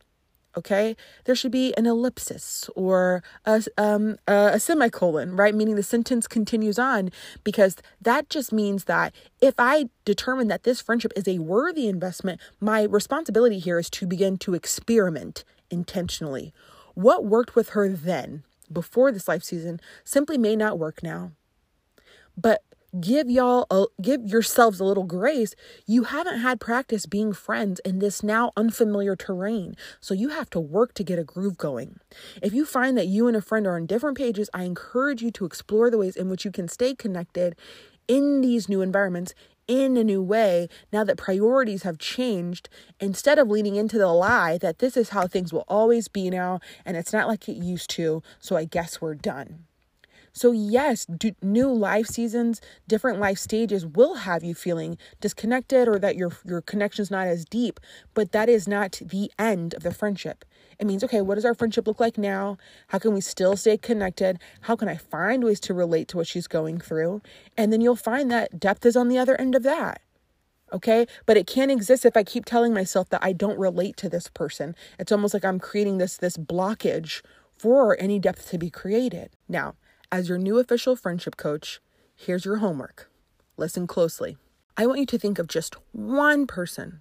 Okay, 0.54 0.96
there 1.24 1.34
should 1.34 1.50
be 1.50 1.72
an 1.78 1.86
ellipsis 1.86 2.68
or 2.76 3.22
a, 3.46 3.62
um, 3.78 4.18
a 4.28 4.60
semicolon, 4.60 5.34
right? 5.34 5.54
Meaning 5.54 5.76
the 5.76 5.82
sentence 5.82 6.26
continues 6.26 6.78
on 6.78 7.10
because 7.42 7.76
that 8.02 8.28
just 8.28 8.52
means 8.52 8.84
that 8.84 9.14
if 9.40 9.54
I 9.56 9.88
determine 10.04 10.48
that 10.48 10.64
this 10.64 10.82
friendship 10.82 11.12
is 11.16 11.26
a 11.26 11.38
worthy 11.38 11.88
investment, 11.88 12.38
my 12.60 12.82
responsibility 12.82 13.60
here 13.60 13.78
is 13.78 13.88
to 13.90 14.06
begin 14.06 14.36
to 14.38 14.52
experiment 14.52 15.42
intentionally. 15.70 16.52
What 16.94 17.24
worked 17.24 17.54
with 17.54 17.70
her 17.70 17.88
then, 17.88 18.42
before 18.70 19.10
this 19.10 19.28
life 19.28 19.44
season, 19.44 19.80
simply 20.04 20.36
may 20.36 20.54
not 20.54 20.78
work 20.78 21.02
now. 21.02 21.32
But 22.36 22.62
give 23.00 23.30
y'all 23.30 23.66
a, 23.70 23.86
give 24.00 24.26
yourselves 24.26 24.80
a 24.80 24.84
little 24.84 25.04
grace. 25.04 25.54
You 25.86 26.04
haven't 26.04 26.40
had 26.40 26.60
practice 26.60 27.06
being 27.06 27.32
friends 27.32 27.80
in 27.84 27.98
this 27.98 28.22
now 28.22 28.52
unfamiliar 28.56 29.16
terrain. 29.16 29.76
So 30.00 30.14
you 30.14 30.28
have 30.30 30.50
to 30.50 30.60
work 30.60 30.94
to 30.94 31.04
get 31.04 31.18
a 31.18 31.24
groove 31.24 31.56
going. 31.56 32.00
If 32.42 32.52
you 32.52 32.64
find 32.64 32.96
that 32.98 33.06
you 33.06 33.26
and 33.28 33.36
a 33.36 33.40
friend 33.40 33.66
are 33.66 33.76
on 33.76 33.86
different 33.86 34.16
pages 34.16 34.48
i 34.54 34.64
encourage 34.64 35.22
you 35.22 35.30
to 35.30 35.44
explore 35.44 35.90
the 35.90 35.98
ways 35.98 36.16
in 36.16 36.28
which 36.28 36.44
you 36.44 36.50
can 36.50 36.68
stay 36.68 36.94
connected 36.94 37.56
in 38.08 38.40
these 38.40 38.68
new 38.68 38.80
environments 38.80 39.34
in 39.68 39.96
a 39.96 40.04
new 40.04 40.22
way 40.22 40.68
now 40.92 41.04
that 41.04 41.16
priorities 41.16 41.82
have 41.82 41.98
changed 41.98 42.68
instead 43.00 43.38
of 43.38 43.48
leaning 43.48 43.76
into 43.76 43.98
the 43.98 44.08
lie 44.08 44.58
that 44.58 44.80
this 44.80 44.96
is 44.96 45.10
how 45.10 45.26
things 45.26 45.52
will 45.52 45.64
always 45.68 46.08
be 46.08 46.30
now 46.30 46.58
and 46.84 46.96
it's 46.96 47.12
not 47.12 47.28
like 47.28 47.48
it 47.48 47.56
used 47.56 47.90
to. 47.90 48.22
So 48.40 48.56
i 48.56 48.64
guess 48.64 49.00
we're 49.00 49.14
done 49.14 49.66
so, 50.34 50.50
yes, 50.52 51.06
new 51.42 51.70
life 51.70 52.06
seasons, 52.06 52.62
different 52.88 53.20
life 53.20 53.38
stages 53.38 53.84
will 53.84 54.14
have 54.14 54.42
you 54.42 54.54
feeling 54.54 54.96
disconnected 55.20 55.88
or 55.88 55.98
that 55.98 56.16
your, 56.16 56.32
your 56.44 56.62
connection's 56.62 57.10
not 57.10 57.26
as 57.26 57.44
deep, 57.44 57.78
but 58.14 58.32
that 58.32 58.48
is 58.48 58.66
not 58.66 58.98
the 59.04 59.30
end 59.38 59.74
of 59.74 59.82
the 59.82 59.92
friendship. 59.92 60.46
It 60.78 60.86
means, 60.86 61.04
okay, 61.04 61.20
what 61.20 61.34
does 61.34 61.44
our 61.44 61.54
friendship 61.54 61.86
look 61.86 62.00
like 62.00 62.16
now? 62.16 62.56
How 62.88 62.98
can 62.98 63.12
we 63.12 63.20
still 63.20 63.56
stay 63.56 63.76
connected? 63.76 64.38
How 64.62 64.74
can 64.74 64.88
I 64.88 64.96
find 64.96 65.44
ways 65.44 65.60
to 65.60 65.74
relate 65.74 66.08
to 66.08 66.16
what 66.16 66.26
she's 66.26 66.46
going 66.46 66.80
through? 66.80 67.20
And 67.56 67.70
then 67.70 67.82
you'll 67.82 67.94
find 67.94 68.30
that 68.30 68.58
depth 68.58 68.86
is 68.86 68.96
on 68.96 69.08
the 69.08 69.18
other 69.18 69.38
end 69.38 69.54
of 69.54 69.62
that 69.64 70.00
okay 70.72 71.06
but 71.26 71.36
it 71.36 71.46
can't 71.46 71.70
exist 71.70 72.06
if 72.06 72.16
i 72.16 72.22
keep 72.22 72.46
telling 72.46 72.72
myself 72.72 73.10
that 73.10 73.22
i 73.22 73.30
don't 73.30 73.58
relate 73.58 73.94
to 73.94 74.08
this 74.08 74.28
person 74.28 74.74
it's 74.98 75.12
almost 75.12 75.34
like 75.34 75.44
i'm 75.44 75.58
creating 75.58 75.98
this 75.98 76.16
this 76.16 76.38
blockage 76.38 77.20
for 77.58 77.94
any 78.00 78.18
depth 78.18 78.48
to 78.48 78.56
be 78.56 78.70
created 78.70 79.28
now 79.50 79.74
as 80.12 80.28
your 80.28 80.36
new 80.36 80.58
official 80.58 80.94
friendship 80.94 81.38
coach, 81.38 81.80
here's 82.14 82.44
your 82.44 82.58
homework. 82.58 83.10
Listen 83.56 83.86
closely. 83.86 84.36
I 84.76 84.86
want 84.86 85.00
you 85.00 85.06
to 85.06 85.18
think 85.18 85.38
of 85.38 85.48
just 85.48 85.74
one 85.92 86.46
person, 86.46 87.00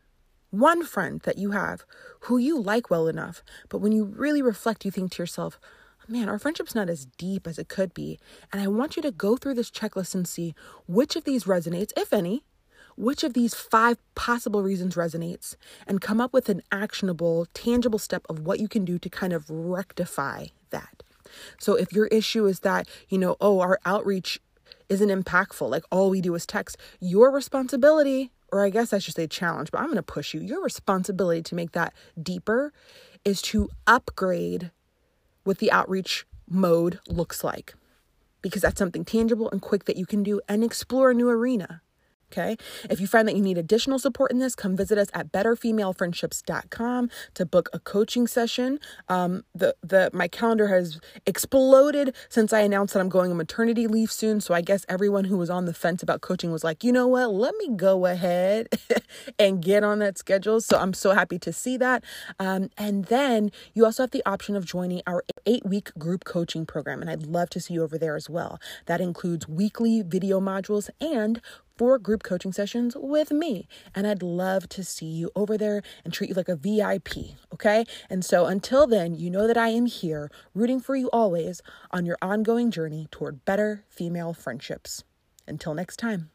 one 0.50 0.86
friend 0.86 1.20
that 1.24 1.38
you 1.38 1.52
have 1.52 1.84
who 2.22 2.38
you 2.38 2.58
like 2.58 2.90
well 2.90 3.10
enough, 3.10 3.44
but 3.68 3.80
when 3.80 3.92
you 3.92 4.06
really 4.06 4.42
reflect, 4.42 4.86
you 4.86 4.92
think 4.92 5.12
to 5.12 5.22
yourself, 5.22 5.60
man, 6.08 6.30
our 6.30 6.40
friendship's 6.40 6.74
not 6.74 6.90
as 6.90 7.06
deep 7.06 7.48
as 7.48 7.60
it 7.60 7.68
could 7.68 7.94
be. 7.94 8.18
And 8.54 8.62
I 8.62 8.68
want 8.68 8.96
you 8.96 9.02
to 9.02 9.12
go 9.12 9.36
through 9.36 9.56
this 9.56 9.72
checklist 9.72 10.16
and 10.16 10.26
see 10.26 10.56
which 10.88 11.18
of 11.18 11.26
these 11.26 11.44
resonates, 11.44 11.92
if 11.98 12.14
any, 12.14 12.46
which 12.96 13.24
of 13.26 13.34
these 13.34 13.54
five 13.54 13.98
possible 14.16 14.64
reasons 14.64 14.96
resonates, 14.96 15.58
and 15.86 16.00
come 16.00 16.22
up 16.22 16.32
with 16.32 16.48
an 16.48 16.62
actionable, 16.72 17.48
tangible 17.54 18.00
step 18.00 18.26
of 18.30 18.40
what 18.40 18.62
you 18.62 18.70
can 18.70 18.86
do 18.86 18.98
to 19.00 19.10
kind 19.10 19.34
of 19.34 19.50
rectify 19.50 20.46
that. 20.70 21.04
So 21.60 21.76
if 21.76 21.94
your 21.94 22.08
issue 22.08 22.46
is 22.46 22.62
that, 22.62 22.88
you 23.10 23.18
know, 23.18 23.36
oh, 23.42 23.60
our 23.60 23.80
outreach 23.86 24.40
isn't 24.90 25.10
impactful, 25.10 25.70
like 25.70 25.84
all 25.92 26.10
we 26.10 26.22
do 26.22 26.36
is 26.36 26.46
text, 26.46 26.78
your 27.00 27.32
responsibility, 27.32 28.32
or 28.52 28.66
I 28.66 28.70
guess 28.70 28.92
I 28.94 29.00
should 29.00 29.16
say 29.16 29.28
challenge, 29.28 29.72
but 29.72 29.80
I'm 29.80 29.86
going 29.86 29.96
to 29.96 30.04
push 30.04 30.34
you. 30.34 30.42
Your 30.42 30.62
responsibility 30.62 31.42
to 31.44 31.56
make 31.56 31.72
that 31.72 31.94
deeper 32.22 32.74
is 33.24 33.42
to 33.44 33.70
upgrade 33.88 34.72
what 35.44 35.60
the 35.60 35.72
outreach 35.72 36.26
mode 36.50 37.00
looks 37.08 37.44
like 37.44 37.74
because 38.42 38.62
that's 38.62 38.80
something 38.80 39.06
tangible 39.06 39.50
and 39.52 39.62
quick 39.62 39.86
that 39.86 39.98
you 39.98 40.06
can 40.06 40.24
do 40.24 40.42
and 40.50 40.64
explore 40.64 41.12
a 41.12 41.14
new 41.14 41.30
arena. 41.30 41.82
Okay. 42.32 42.56
If 42.90 43.02
you 43.02 43.08
find 43.08 43.28
that 43.28 43.36
you 43.36 43.42
need 43.42 43.58
additional 43.58 44.00
support 44.00 44.32
in 44.32 44.40
this, 44.40 44.56
come 44.56 44.78
visit 44.78 44.98
us 44.98 45.08
at 45.14 45.34
betterfemalefriendships.com 45.34 47.10
to 47.34 47.46
book 47.46 47.70
a 47.74 47.80
coaching 47.80 48.26
session. 48.26 48.80
Um, 49.10 49.44
the, 49.54 49.76
the, 49.84 50.10
my 50.14 50.30
calendar 50.30 50.68
has 50.68 51.02
exploded 51.26 52.16
since 52.30 52.54
I 52.54 52.62
announced 52.62 52.94
that 52.94 53.02
I'm 53.02 53.10
going 53.10 53.32
on 53.32 53.38
maternity 53.38 53.86
leave 53.86 54.14
soon. 54.14 54.40
So 54.40 54.54
I 54.54 54.62
guess 54.62 54.86
everyone 54.88 55.26
who 55.26 55.38
was 55.38 55.50
on 55.50 55.66
the 55.66 55.74
fence 55.74 56.02
about 56.02 56.22
coaching 56.22 56.52
was 56.52 56.64
like, 56.64 56.86
you 56.86 56.94
know 56.94 57.06
what? 57.06 57.34
Let 57.34 57.54
me 57.58 57.76
go 57.76 58.06
ahead 58.06 58.70
and 59.40 59.62
get 59.62 59.84
on 59.84 60.00
that 60.00 60.18
schedule. 60.18 60.62
So 60.62 60.78
I'm 60.78 60.94
so 60.94 61.12
happy 61.12 61.38
to 61.40 61.52
see 61.52 61.76
that. 61.78 62.04
Um, 62.40 62.70
and 62.78 63.06
then 63.06 63.52
you 63.74 63.84
also 63.84 64.04
have 64.04 64.12
the 64.12 64.26
option 64.26 64.56
of 64.56 64.64
joining 64.64 65.02
our 65.06 65.26
eight 65.46 65.66
week 65.66 65.94
group 65.98 66.24
coaching 66.24 66.66
program. 66.66 67.02
And 67.02 67.10
I'd 67.10 67.26
love 67.26 67.50
to 67.50 67.60
see 67.60 67.74
you 67.74 67.84
over 67.84 67.98
there 67.98 68.16
as 68.16 68.30
well. 68.30 68.58
That 68.86 69.02
includes 69.02 69.50
weekly 69.50 70.02
video 70.02 70.40
modules 70.40 70.90
and 71.02 71.42
for 71.82 71.98
group 71.98 72.22
coaching 72.22 72.54
sessions 72.54 72.96
with 72.96 73.32
me. 73.32 73.68
And 73.96 74.06
I'd 74.06 74.22
love 74.22 74.70
to 74.70 74.84
see 74.84 75.08
you 75.08 75.32
over 75.36 75.58
there 75.58 75.82
and 76.06 76.14
treat 76.14 76.30
you 76.30 76.36
like 76.36 76.48
a 76.48 76.56
VIP, 76.56 77.34
okay? 77.52 77.86
And 78.08 78.24
so 78.24 78.46
until 78.46 78.86
then, 78.86 79.16
you 79.16 79.32
know 79.32 79.48
that 79.48 79.58
I 79.58 79.70
am 79.70 79.88
here 79.88 80.30
rooting 80.54 80.80
for 80.80 80.96
you 80.96 81.10
always 81.12 81.64
on 81.90 82.06
your 82.06 82.20
ongoing 82.22 82.70
journey 82.70 83.08
toward 83.10 83.46
better 83.46 83.84
female 83.90 84.32
friendships. 84.32 85.04
Until 85.48 85.74
next 85.74 85.98
time. 85.98 86.30